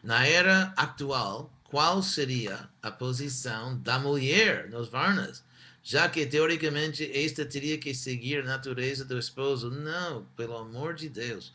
Na 0.04 0.26
era 0.26 0.74
actual, 0.76 1.52
qual 1.64 2.02
seria 2.02 2.70
a 2.82 2.92
posição 2.92 3.78
da 3.80 4.00
mulher 4.00 4.70
nos 4.70 4.90
Varnas? 4.90 5.44
Já 5.84 6.10
que, 6.10 6.26
teoricamente, 6.26 7.10
esta 7.14 7.46
teria 7.46 7.78
que 7.78 7.94
seguir 7.94 8.42
a 8.42 8.46
natureza 8.46 9.04
do 9.04 9.18
esposo. 9.18 9.72
Não, 9.72 10.26
pelo 10.36 10.58
amor 10.58 10.94
de 10.94 11.10
Deus. 11.10 11.54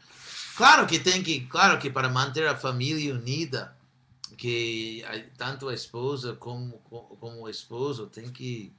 Claro 0.57 0.87
que 0.87 0.99
tem 0.99 1.23
que, 1.23 1.41
claro 1.41 1.79
que 1.79 1.91
para 1.91 2.09
manter 2.09 2.47
a 2.49 2.57
família 2.57 3.15
unida, 3.15 3.77
que 4.37 5.05
tanto 5.37 5.69
a 5.69 5.75
esposa 5.75 6.35
como, 6.35 6.79
como 7.21 7.43
o 7.43 7.49
esposo 7.49 8.07
tem 8.07 8.31
que 8.31 8.73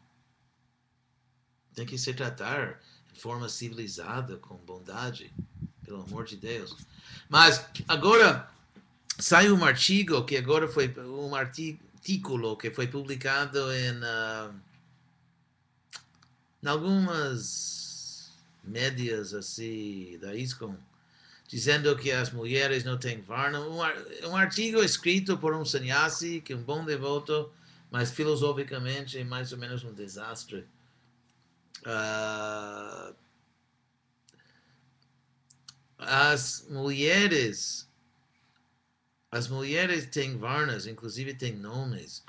tem 1.74 1.86
que 1.86 1.98
se 1.98 2.12
tratar 2.14 2.82
de 3.14 3.20
forma 3.20 3.48
civilizada, 3.48 4.38
com 4.38 4.56
bondade, 4.58 5.32
pelo 5.86 6.02
amor 6.02 6.26
de 6.26 6.36
Deus. 6.36 6.76
Mas 7.30 7.64
agora 7.88 8.50
saiu 9.18 9.56
um 9.56 9.66
artigo 9.66 10.24
que 10.24 10.38
agora 10.38 10.68
foi 10.68 10.94
um 11.00 11.36
artículo 11.36 12.56
que 12.56 12.70
foi 12.70 12.88
publicado 12.88 13.72
em, 13.74 13.98
uh, 13.98 14.54
em 16.64 16.68
algumas 16.68 18.32
médias 18.64 19.34
assim 19.34 20.18
da 20.22 20.36
ISCOM, 20.36 20.76
dizendo 21.48 21.96
que 21.98 22.12
as 22.12 22.32
mulheres 22.32 22.84
não 22.84 22.98
têm 22.98 23.22
varna. 23.22 23.60
Um, 23.62 24.36
artigo 24.36 24.84
escrito 24.84 25.38
por 25.38 25.56
um 25.56 25.66
sannyasi, 25.66 26.42
que 26.42 26.54
é 26.54 26.56
um 26.56 26.64
bom 26.64 26.86
devoto, 26.86 27.52
mas 27.90 28.12
filosoficamente 28.12 29.18
é 29.18 29.24
mais 29.24 29.52
ou 29.52 29.58
menos 29.58 29.84
um 29.84 29.94
desastre. 29.94 30.66
Uh, 31.86 33.16
as 35.98 36.68
mulheres 36.70 37.87
as 39.32 39.48
mulheres 39.48 40.06
têm 40.08 40.38
varnas, 40.38 40.88
inclusive 40.88 41.34
têm 41.34 41.56
nomes. 41.56 42.24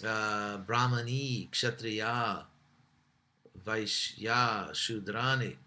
Uh, 0.00 0.58
Brahmani, 0.66 1.48
Kshatriya, 1.50 2.46
Vaishya, 3.54 4.70
Shudrani. 4.74 5.58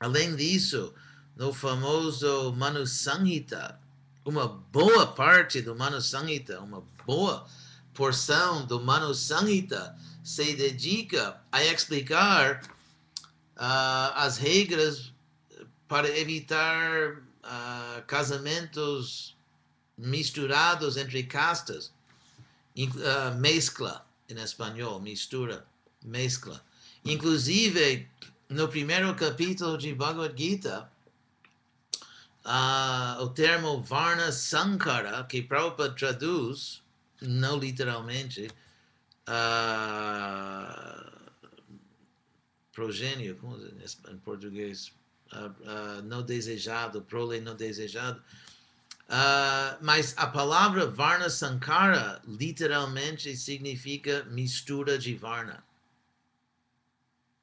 Além 0.00 0.34
disso, 0.36 0.94
no 1.36 1.52
famoso 1.52 2.52
Manu 2.54 2.86
Sanhita, 2.86 3.78
uma 4.24 4.48
boa 4.48 5.06
parte 5.06 5.60
do 5.62 5.74
Manu 5.76 6.00
Sanhita, 6.00 6.60
uma 6.60 6.82
boa 7.06 7.46
porção 7.94 8.66
do 8.66 8.80
Manu 8.80 9.14
Sanhita 9.14 9.96
se 10.24 10.54
dedica 10.54 11.40
a 11.52 11.64
explicar 11.64 12.60
uh, 13.56 14.12
as 14.16 14.38
regras 14.38 15.12
para 15.86 16.08
evitar 16.18 17.12
uh, 17.12 18.02
casamentos 18.06 19.35
misturados 19.96 20.96
entre 20.96 21.22
castas, 21.22 21.92
uh, 22.76 23.34
mezcla 23.38 24.06
em 24.28 24.38
espanhol, 24.38 25.00
mistura, 25.00 25.66
mezcla. 26.02 26.62
Inclusive, 27.04 28.08
no 28.48 28.68
primeiro 28.68 29.14
capítulo 29.14 29.78
de 29.78 29.94
Bhagavad 29.94 30.36
Gita, 30.36 30.90
uh, 32.44 33.22
o 33.22 33.28
termo 33.28 33.80
Varna 33.80 34.30
Sankara, 34.32 35.24
que 35.24 35.42
Prabhupada 35.42 35.94
traduz, 35.94 36.82
não 37.20 37.58
literalmente, 37.58 38.48
uh, 39.28 41.16
progênio, 42.72 43.36
como 43.36 43.56
em 43.56 44.18
português, 44.18 44.92
uh, 45.32 46.02
não 46.04 46.22
desejado, 46.22 47.02
prole 47.02 47.40
não 47.40 47.56
desejado, 47.56 48.22
Uh, 49.08 49.78
mas 49.80 50.14
a 50.16 50.26
palavra 50.26 50.84
Varna 50.84 51.30
Sankara 51.30 52.20
literalmente 52.26 53.36
significa 53.36 54.24
mistura 54.24 54.98
de 54.98 55.14
Varna. 55.14 55.62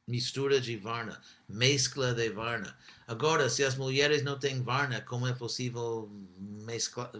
Mistura 0.05 0.59
de 0.59 0.75
Varna, 0.75 1.21
mescla 1.47 2.13
de 2.13 2.29
Varna. 2.29 2.77
Agora, 3.07 3.49
se 3.49 3.63
as 3.63 3.77
mulheres 3.77 4.23
não 4.23 4.37
têm 4.37 4.61
Varna, 4.61 4.99
como 4.99 5.25
é 5.25 5.31
possível 5.31 6.11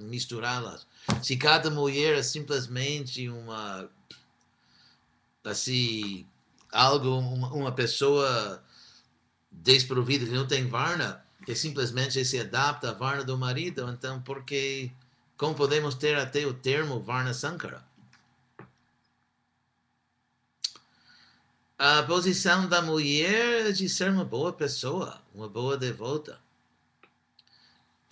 misturá-las? 0.01 0.85
Se 1.21 1.37
cada 1.37 1.69
mulher 1.69 2.17
é 2.17 2.23
simplesmente 2.23 3.29
uma. 3.29 3.89
Assim. 5.45 6.27
Algo, 6.69 7.19
uma, 7.19 7.53
uma 7.53 7.71
pessoa 7.71 8.61
desprovida 9.49 10.25
que 10.25 10.31
não 10.31 10.47
tem 10.47 10.67
Varna, 10.67 11.22
que 11.45 11.55
simplesmente 11.55 12.23
se 12.23 12.39
adapta 12.39 12.89
à 12.89 12.93
Varna 12.93 13.23
do 13.23 13.37
marido, 13.37 13.89
então 13.89 14.21
porque 14.21 14.91
como 15.37 15.55
podemos 15.55 15.95
ter 15.95 16.15
até 16.15 16.45
o 16.45 16.53
termo 16.53 16.99
Varna 16.99 17.33
Sankara? 17.33 17.83
A 21.77 22.03
posição 22.03 22.67
da 22.67 22.81
mulher 22.81 23.67
é 23.67 23.71
de 23.71 23.89
ser 23.89 24.09
uma 24.09 24.23
boa 24.23 24.53
pessoa, 24.53 25.21
uma 25.33 25.49
boa 25.49 25.75
devota. 25.75 26.39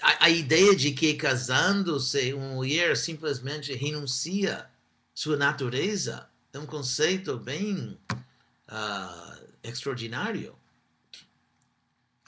A, 0.01 0.25
a 0.25 0.29
ideia 0.29 0.75
de 0.75 0.91
que 0.91 1.13
casando-se 1.13 2.33
uma 2.33 2.49
mulher 2.49 2.97
simplesmente 2.97 3.73
renuncia 3.73 4.69
sua 5.13 5.37
natureza 5.37 6.27
é 6.51 6.59
um 6.59 6.65
conceito 6.65 7.37
bem 7.37 7.97
uh, 8.67 9.47
extraordinário 9.63 10.55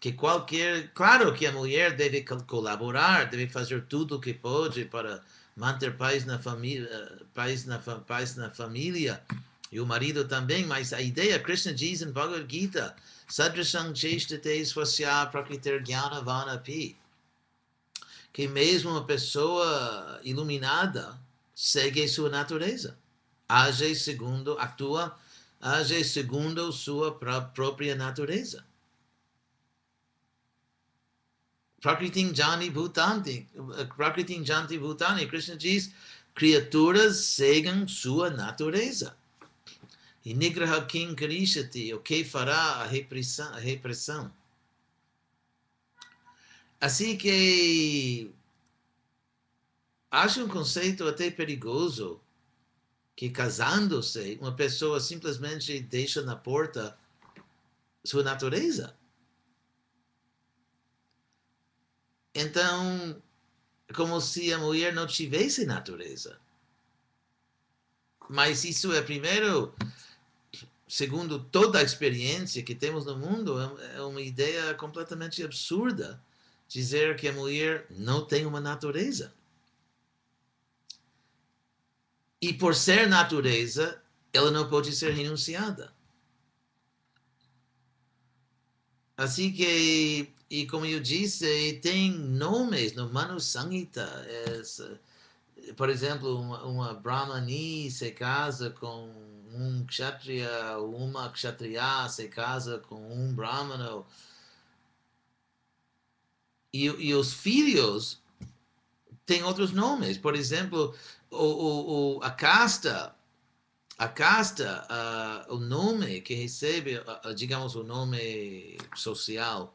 que 0.04 0.12
qualquer. 0.12 0.92
Claro 0.94 1.34
que 1.34 1.46
a 1.48 1.52
mulher 1.54 1.96
deve 1.96 2.26
colaborar, 2.46 3.30
deve 3.30 3.48
fazer 3.48 3.86
tudo 3.86 4.18
o 4.18 4.20
que 4.20 4.34
pode 4.34 4.84
para 4.84 5.24
manter 5.56 5.96
paz 5.96 6.26
na 6.26 6.38
família, 6.38 6.90
paz 7.34 7.64
na, 7.64 7.80
paz 7.80 8.36
na 8.36 8.50
família, 8.50 9.24
e 9.72 9.80
o 9.80 9.86
marido 9.86 10.28
também, 10.28 10.66
mas 10.66 10.92
a 10.92 11.00
ideia, 11.00 11.40
Krishna 11.40 11.74
diz 11.74 12.02
em 12.02 12.12
Bhagavad 12.12 12.46
Gita, 12.54 12.94
Sadrasang 13.30 13.98
Cheshtate 13.98 14.66
Swasya 14.66 15.28
Prakritir 15.28 15.82
Jnana 15.82 16.22
Vanapi, 16.22 16.98
que 18.34 18.46
mesmo 18.46 18.92
uma 18.92 19.06
pessoa 19.06 20.20
iluminada 20.22 21.18
segue 21.56 22.10
sua 22.10 22.30
natureza, 22.30 22.98
age 23.48 23.96
segundo, 23.96 24.60
atua, 24.60 25.18
age 25.62 26.04
segundo 26.04 26.74
sua 26.74 27.18
própria 27.54 27.96
natureza. 27.96 28.66
Prakritim 31.84 32.34
Jani 32.34 32.72
Bhutanti. 32.72 33.46
Prakritim 33.98 34.46
Janti 34.46 34.80
Bhutani. 34.80 35.28
Krishna 35.28 35.58
diz: 35.58 35.92
criaturas 36.34 37.18
seguem 37.18 37.86
sua 37.88 38.30
natureza. 38.30 39.14
E 40.26 40.34
Nigraha 40.34 40.86
Kim 40.88 41.14
Karishati, 41.14 41.94
o 41.94 42.00
que 42.00 42.24
fará 42.24 42.56
a 42.56 42.86
repressão, 42.86 43.54
a 43.54 43.60
repressão. 43.60 44.32
Assim 46.80 47.18
que 47.18 48.32
acho 50.10 50.46
um 50.46 50.48
conceito 50.48 51.06
até 51.06 51.30
perigoso 51.30 52.22
que 53.14 53.30
casando-se, 53.30 54.38
uma 54.40 54.56
pessoa 54.56 55.02
simplesmente 55.02 55.82
deixa 55.82 56.22
na 56.22 56.38
porta 56.38 56.98
sua 58.06 58.24
natureza. 58.24 58.96
Então, 62.34 63.22
como 63.96 64.20
se 64.20 64.52
a 64.52 64.58
mulher 64.58 64.94
não 64.94 65.06
tivesse 65.06 65.66
natureza. 65.66 66.40
Mas 68.30 68.64
isso 68.64 68.92
é, 68.94 69.02
primeiro, 69.02 69.74
segundo 70.88 71.40
toda 71.40 71.80
a 71.80 71.84
experiência 71.84 72.64
que 72.64 72.74
temos 72.74 73.06
no 73.06 73.18
mundo, 73.18 73.60
é, 73.60 73.98
é 73.98 74.02
uma 74.02 74.22
ideia 74.22 74.74
completamente 74.74 75.44
absurda 75.44 76.22
dizer 76.68 77.16
que 77.16 77.28
a 77.28 77.34
mulher 77.34 77.86
não 77.90 78.26
tem 78.26 78.46
uma 78.46 78.60
natureza. 78.60 79.34
E 82.42 82.54
por 82.54 82.76
ser 82.76 83.08
natureza, 83.08 84.02
ela 84.34 84.50
não 84.50 84.68
pode 84.70 84.92
ser 84.92 85.14
renunciada. 85.14 85.94
Assim 89.16 89.52
que 89.54 90.34
e 90.54 90.68
como 90.68 90.86
eu 90.86 91.00
disse, 91.00 91.80
tem 91.82 92.12
nomes 92.12 92.94
no 92.94 93.12
Manu 93.12 93.40
Samhita. 93.40 94.08
por 95.76 95.90
exemplo, 95.90 96.40
uma, 96.40 96.64
uma 96.64 96.94
Brahmani 96.94 97.90
se 97.90 98.12
casa 98.12 98.70
com 98.70 99.10
um 99.52 99.84
Kshatriya, 99.88 100.78
uma 100.78 101.32
Kshatriya 101.32 102.08
se 102.08 102.28
casa 102.28 102.78
com 102.78 102.98
um 103.12 103.34
Brahmana. 103.34 104.04
E, 106.72 106.86
e 106.86 107.16
os 107.16 107.34
filhos 107.34 108.22
têm 109.26 109.44
outros 109.44 109.72
nomes. 109.72 110.20
Por 110.20 110.36
exemplo, 110.36 110.94
o, 111.32 111.46
o, 111.46 112.18
o 112.18 112.24
a 112.24 112.30
casta, 112.30 113.16
a 113.98 114.08
casta, 114.08 114.86
uh, 115.50 115.56
o 115.56 115.58
nome 115.58 116.22
que 116.22 116.36
recebe, 116.36 117.00
uh, 117.00 117.34
digamos, 117.34 117.76
o 117.76 117.84
nome 117.84 118.78
social 118.96 119.74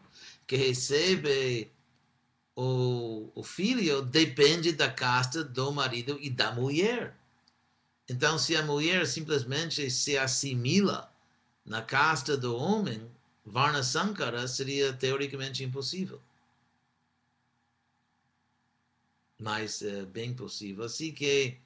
que 0.48 0.56
recebe 0.56 1.70
o, 2.56 3.30
o 3.34 3.44
filho 3.44 4.02
depende 4.02 4.72
da 4.72 4.90
casta 4.90 5.44
do 5.44 5.70
marido 5.70 6.18
e 6.20 6.30
da 6.30 6.50
mulher. 6.50 7.14
Então, 8.08 8.38
se 8.38 8.56
a 8.56 8.62
mulher 8.62 9.06
simplesmente 9.06 9.90
se 9.90 10.16
assimila 10.16 11.12
na 11.64 11.82
casta 11.82 12.34
do 12.34 12.56
homem, 12.56 13.08
Varna 13.44 13.82
Sankara 13.82 14.48
seria 14.48 14.92
teoricamente 14.92 15.62
impossível. 15.62 16.20
Mas 19.38 19.82
é 19.82 20.06
bem 20.06 20.34
possível. 20.34 20.84
Assim 20.84 21.12
que, 21.12 21.58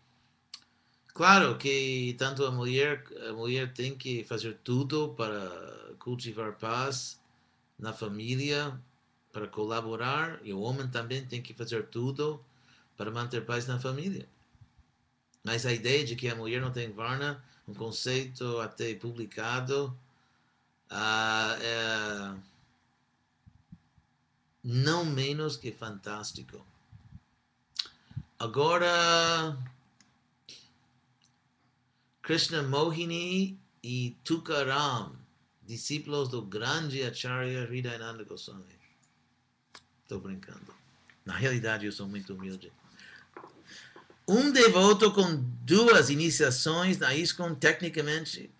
claro 1.15 1.57
que 1.57 2.17
tanto 2.19 2.45
a 2.45 2.51
mulher, 2.51 3.05
a 3.29 3.33
mulher 3.33 3.73
tem 3.73 3.97
que 3.97 4.25
fazer 4.25 4.59
tudo 4.65 5.15
para 5.15 5.95
cultivar 6.01 6.59
paz, 6.59 7.22
na 7.79 7.93
família 7.93 8.79
para 9.33 9.49
colaborar 9.49 10.39
e 10.43 10.53
o 10.53 10.61
homem 10.61 10.89
também 10.89 11.25
tem 11.25 11.41
que 11.41 11.55
fazer 11.55 11.87
tudo 11.87 12.43
para 12.97 13.11
manter 13.11 13.45
paz 13.45 13.67
na 13.67 13.79
família. 13.79 14.29
Mas 15.43 15.67
a 15.67 15.73
ideia 15.73 16.05
de 16.05 16.15
que 16.15 16.29
a 16.29 16.35
mulher 16.35 16.61
não 16.61 16.71
tem 16.71 16.93
varna, 16.93 17.43
um 17.67 17.75
conceito 17.75 18.61
até 18.61 18.95
publicado, 18.95 19.97
uh, 20.91 21.61
é 21.61 22.35
não 24.63 25.05
menos 25.05 25.57
que 25.57 25.73
fantástico. 25.73 26.65
Agora, 28.39 29.59
Krishna 32.23 32.63
Mohini 32.63 33.59
e 33.83 34.17
Tukaram 34.23 35.22
discípulos 35.73 36.29
do 36.29 36.43
grande 36.43 37.03
Acharya 37.03 37.65
Hridayananda 37.65 38.25
Goswami. 38.25 38.79
Estou 40.03 40.21
brincando. 40.21 40.75
Na 41.25 41.35
realidade, 41.35 41.87
eu 41.87 41.93
sou 41.93 42.07
muito 42.07 42.35
humilde. 42.35 42.71
Um 44.29 44.53
devoto 44.53 45.11
com 45.13 45.37
duas 45.65 46.11
iniciações 46.11 46.99
na 46.99 47.15
ISKCON, 47.15 47.55
tecnicamente, 47.55 48.51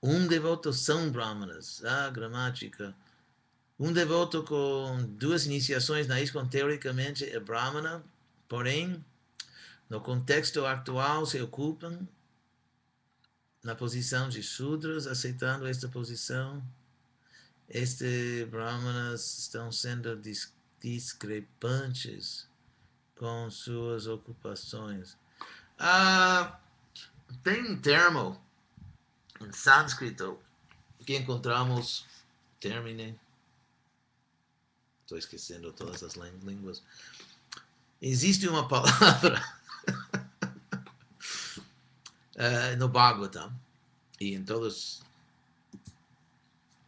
um 0.00 0.28
devoto 0.28 0.72
são 0.72 1.10
brahmanas, 1.10 1.84
a 1.84 2.08
gramática. 2.08 2.94
Um 3.76 3.92
devoto 3.92 4.44
com 4.44 5.04
duas 5.18 5.46
iniciações 5.46 6.06
na 6.06 6.20
ISKCON, 6.20 6.46
teoricamente, 6.46 7.24
é 7.24 7.40
brahmana, 7.40 8.04
porém, 8.48 9.04
no 9.90 10.00
contexto 10.00 10.64
atual, 10.64 11.26
se 11.26 11.40
ocupam 11.40 12.06
na 13.62 13.74
posição 13.74 14.28
de 14.28 14.42
Shudras, 14.42 15.06
aceitando 15.06 15.66
esta 15.66 15.88
posição, 15.88 16.62
estes 17.68 18.48
Brahmanas 18.48 19.38
estão 19.38 19.70
sendo 19.70 20.20
discrepantes 20.80 22.48
com 23.16 23.50
suas 23.50 24.06
ocupações. 24.06 25.16
Ah, 25.78 26.60
tem 27.42 27.62
um 27.70 27.80
termo 27.80 28.40
em 29.40 29.52
sânscrito 29.52 30.38
que 31.06 31.16
encontramos, 31.16 32.04
termine, 32.60 33.18
estou 35.02 35.18
esquecendo 35.18 35.72
todas 35.72 36.02
as 36.02 36.14
línguas. 36.14 36.82
Existe 38.00 38.48
uma 38.48 38.66
palavra 38.66 39.40
uh, 42.36 42.76
no 42.78 42.88
Bhagavatam 42.88 43.52
e 44.20 44.34
em 44.34 44.44
todos 44.44 45.02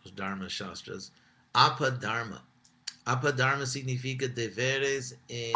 os 0.05 0.11
Dharma 0.13 0.49
Shastras, 0.49 1.13
Apadharma. 1.53 2.45
Apadharma 3.05 3.67
significa 3.67 4.29
deveres 4.29 5.17
em 5.29 5.53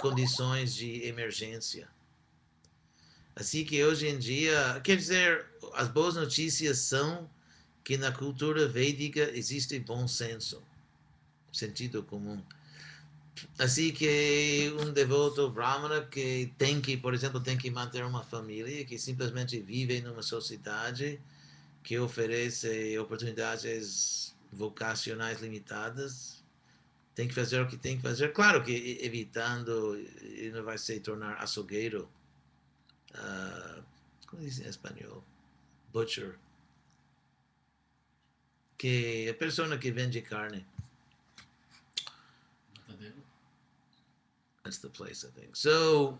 condições 0.00 0.74
de 0.74 1.04
emergência. 1.04 1.88
Assim 3.34 3.64
que 3.64 3.84
hoje 3.84 4.08
em 4.08 4.18
dia, 4.18 4.80
quer 4.82 4.96
dizer, 4.96 5.46
as 5.74 5.88
boas 5.88 6.14
notícias 6.14 6.78
são 6.78 7.28
que 7.84 7.98
na 7.98 8.10
cultura 8.10 8.66
védica 8.66 9.30
existe 9.36 9.78
bom 9.78 10.08
senso, 10.08 10.62
sentido 11.52 12.02
comum. 12.02 12.42
Assim 13.58 13.92
que 13.92 14.72
um 14.80 14.92
devoto 14.92 15.50
brahmana 15.50 16.04
que 16.06 16.52
tem 16.56 16.80
que, 16.80 16.96
por 16.96 17.14
exemplo, 17.14 17.40
tem 17.40 17.56
que 17.56 17.70
manter 17.70 18.04
uma 18.04 18.22
família, 18.22 18.84
que 18.84 18.98
simplesmente 18.98 19.60
vive 19.60 20.00
numa 20.00 20.22
sociedade 20.22 21.20
que 21.82 21.98
oferece 21.98 22.98
oportunidades 22.98 24.34
vocacionais 24.52 25.40
limitadas, 25.40 26.44
tem 27.14 27.28
que 27.28 27.34
fazer 27.34 27.60
o 27.60 27.66
que 27.66 27.76
tem 27.76 27.96
que 27.96 28.02
fazer. 28.02 28.32
Claro 28.32 28.62
que 28.62 28.98
evitando, 29.00 29.96
ele 30.20 30.50
não 30.50 30.64
vai 30.64 30.76
se 30.78 30.98
tornar 31.00 31.34
açougueiro. 31.36 32.08
Uh, 33.14 33.82
como 34.26 34.42
diz 34.42 34.58
em 34.58 34.68
espanhol? 34.68 35.24
Butcher. 35.92 36.38
Que 38.76 39.26
é 39.28 39.30
a 39.30 39.34
pessoa 39.34 39.78
que 39.78 39.90
vende 39.90 40.20
carne. 40.20 40.66
That's 44.66 44.78
the 44.78 44.88
place, 44.88 45.24
I 45.24 45.30
think. 45.30 45.56
So, 45.56 46.18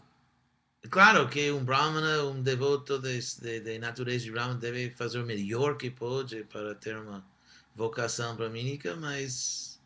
claro 0.88 1.28
que 1.28 1.50
um 1.50 1.64
Brahmana, 1.64 2.22
um 2.26 2.40
devoto 2.40 2.96
de, 3.00 3.18
de, 3.40 3.58
de 3.60 3.78
natureza 3.80 4.30
Brahmana 4.30 4.60
deve 4.60 4.90
fazer 4.90 5.18
o 5.18 5.26
melhor 5.26 5.76
que 5.76 5.90
pode 5.90 6.44
para 6.44 6.76
ter 6.76 6.96
uma 6.96 7.26
vocação 7.74 8.36
brahmínica, 8.36 8.94
mas 8.94 9.80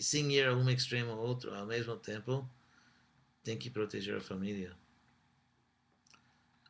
sem 0.00 0.32
ir 0.32 0.48
a 0.48 0.52
um 0.52 0.68
extremo 0.68 1.12
ou 1.12 1.28
outro, 1.28 1.54
ao 1.54 1.64
mesmo 1.64 1.96
tempo, 1.96 2.48
tem 3.44 3.56
que 3.56 3.70
proteger 3.70 4.16
a 4.16 4.20
família. 4.20 4.76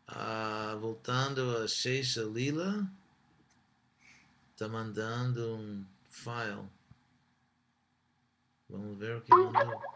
Ah, 0.06 0.76
voltando 0.78 1.56
a 1.56 1.66
Sheisha 1.66 2.24
Lila, 2.24 2.86
está 4.50 4.68
mandando 4.68 5.56
um 5.56 5.86
file. 6.10 6.68
Vamos 8.68 8.98
ver 8.98 9.16
o 9.16 9.22
que 9.22 9.34
mandou. 9.34 9.92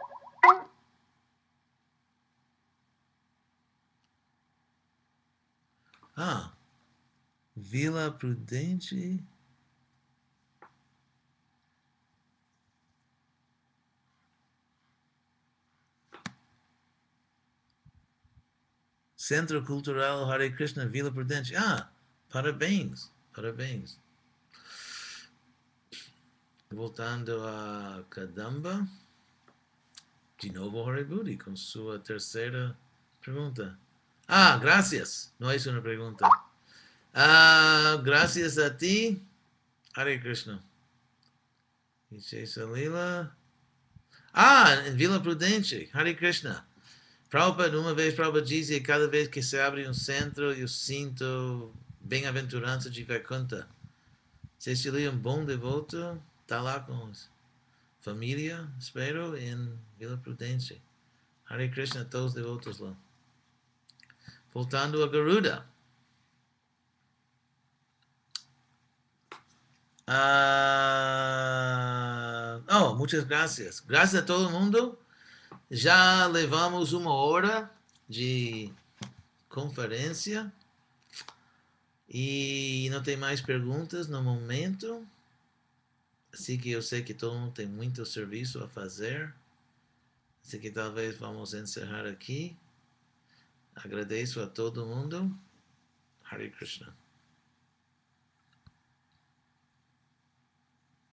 Ah, 6.17 6.51
Vila 7.55 8.11
Prudente. 8.11 9.23
Centro 19.15 19.63
Cultural 19.63 20.31
Hare 20.31 20.51
Krishna, 20.51 20.87
Vila 20.87 21.11
Prudente. 21.11 21.55
Ah, 21.55 21.91
parabéns, 22.31 23.13
parabéns. 23.35 23.99
Voltando 26.71 27.45
a 27.45 28.05
Kadamba, 28.09 28.89
de 30.39 30.51
novo 30.51 30.89
Hare 30.89 31.05
Budi, 31.05 31.37
com 31.37 31.55
sua 31.57 31.99
terceira 31.99 32.77
pergunta. 33.21 33.79
Ah, 34.29 34.59
gracias. 34.61 35.33
No 35.39 35.51
es 35.51 35.67
una 35.67 35.81
pregunta. 35.81 36.29
Ah, 37.15 38.01
gracias 38.03 38.59
a 38.59 38.77
ti, 38.77 39.23
Hare 39.95 40.21
Krishna. 40.21 40.61
Dice 42.11 42.47
Salila. 42.47 43.35
Ah, 44.35 44.83
en 44.85 44.97
Vila 44.97 45.23
Prudente, 45.23 45.89
Hare 45.93 46.17
Krishna. 46.17 46.67
Prabhupada, 47.31 47.79
uma 47.79 47.95
vez 47.95 48.15
Prabhupada 48.15 48.45
dizia, 48.45 48.83
cada 48.83 49.09
vez 49.09 49.29
que 49.29 49.43
se 49.43 49.59
abre 49.59 49.89
um 49.89 49.95
centro, 49.95 50.53
eu 50.53 50.69
sinto 50.69 51.73
bem-aventurança 52.01 52.91
de 52.91 53.03
Vaikuntha. 53.05 53.67
Se 54.59 54.73
ele 54.89 55.05
é 55.05 55.11
um 55.11 55.17
bom 55.17 55.45
devoto, 55.45 56.21
está 56.43 56.61
lá 56.61 56.81
com 56.81 57.13
família, 58.01 58.69
espero, 58.79 59.37
em 59.37 59.73
Vila 59.99 60.17
Prudente. 60.17 60.83
Hare 61.49 61.71
Krishna, 61.71 62.05
todos 62.05 62.29
os 62.29 62.35
devotos 62.35 62.79
lá. 62.79 62.95
Voltando 64.57 65.05
a 65.05 65.07
Garuda. 65.07 65.67
Ah, 70.07 70.63
oh, 72.71 72.95
muitas 72.95 73.23
graças. 73.25 73.81
Graças 73.81 74.15
a 74.15 74.23
todo 74.23 74.49
mundo. 74.49 74.99
Já 75.71 76.27
levamos 76.27 76.95
uma 76.95 77.13
hora 77.13 77.71
de 78.09 78.73
conferência 79.47 80.51
e 82.09 82.89
não 82.91 83.03
tem 83.03 83.19
mais 83.19 83.43
perguntas 83.43 84.09
no 84.09 84.23
momento. 84.23 85.07
Assim 86.33 86.57
que 86.57 86.71
eu 86.71 86.81
sei 86.81 87.03
que 87.03 87.13
todo 87.13 87.39
mundo 87.39 87.53
tem 87.53 87.67
muito 87.67 88.07
serviço 88.07 88.65
a 88.65 88.69
fazer. 88.71 89.35
Assim 90.43 90.59
que 90.59 90.71
talvez 90.71 91.15
vamos 91.19 91.53
encerrar 91.53 92.07
aqui. 92.07 92.57
Agradeço 93.77 94.41
a 94.41 94.47
todo 94.47 94.87
mundo. 94.87 95.39
Hare 96.25 96.51
Krishna. 96.51 96.97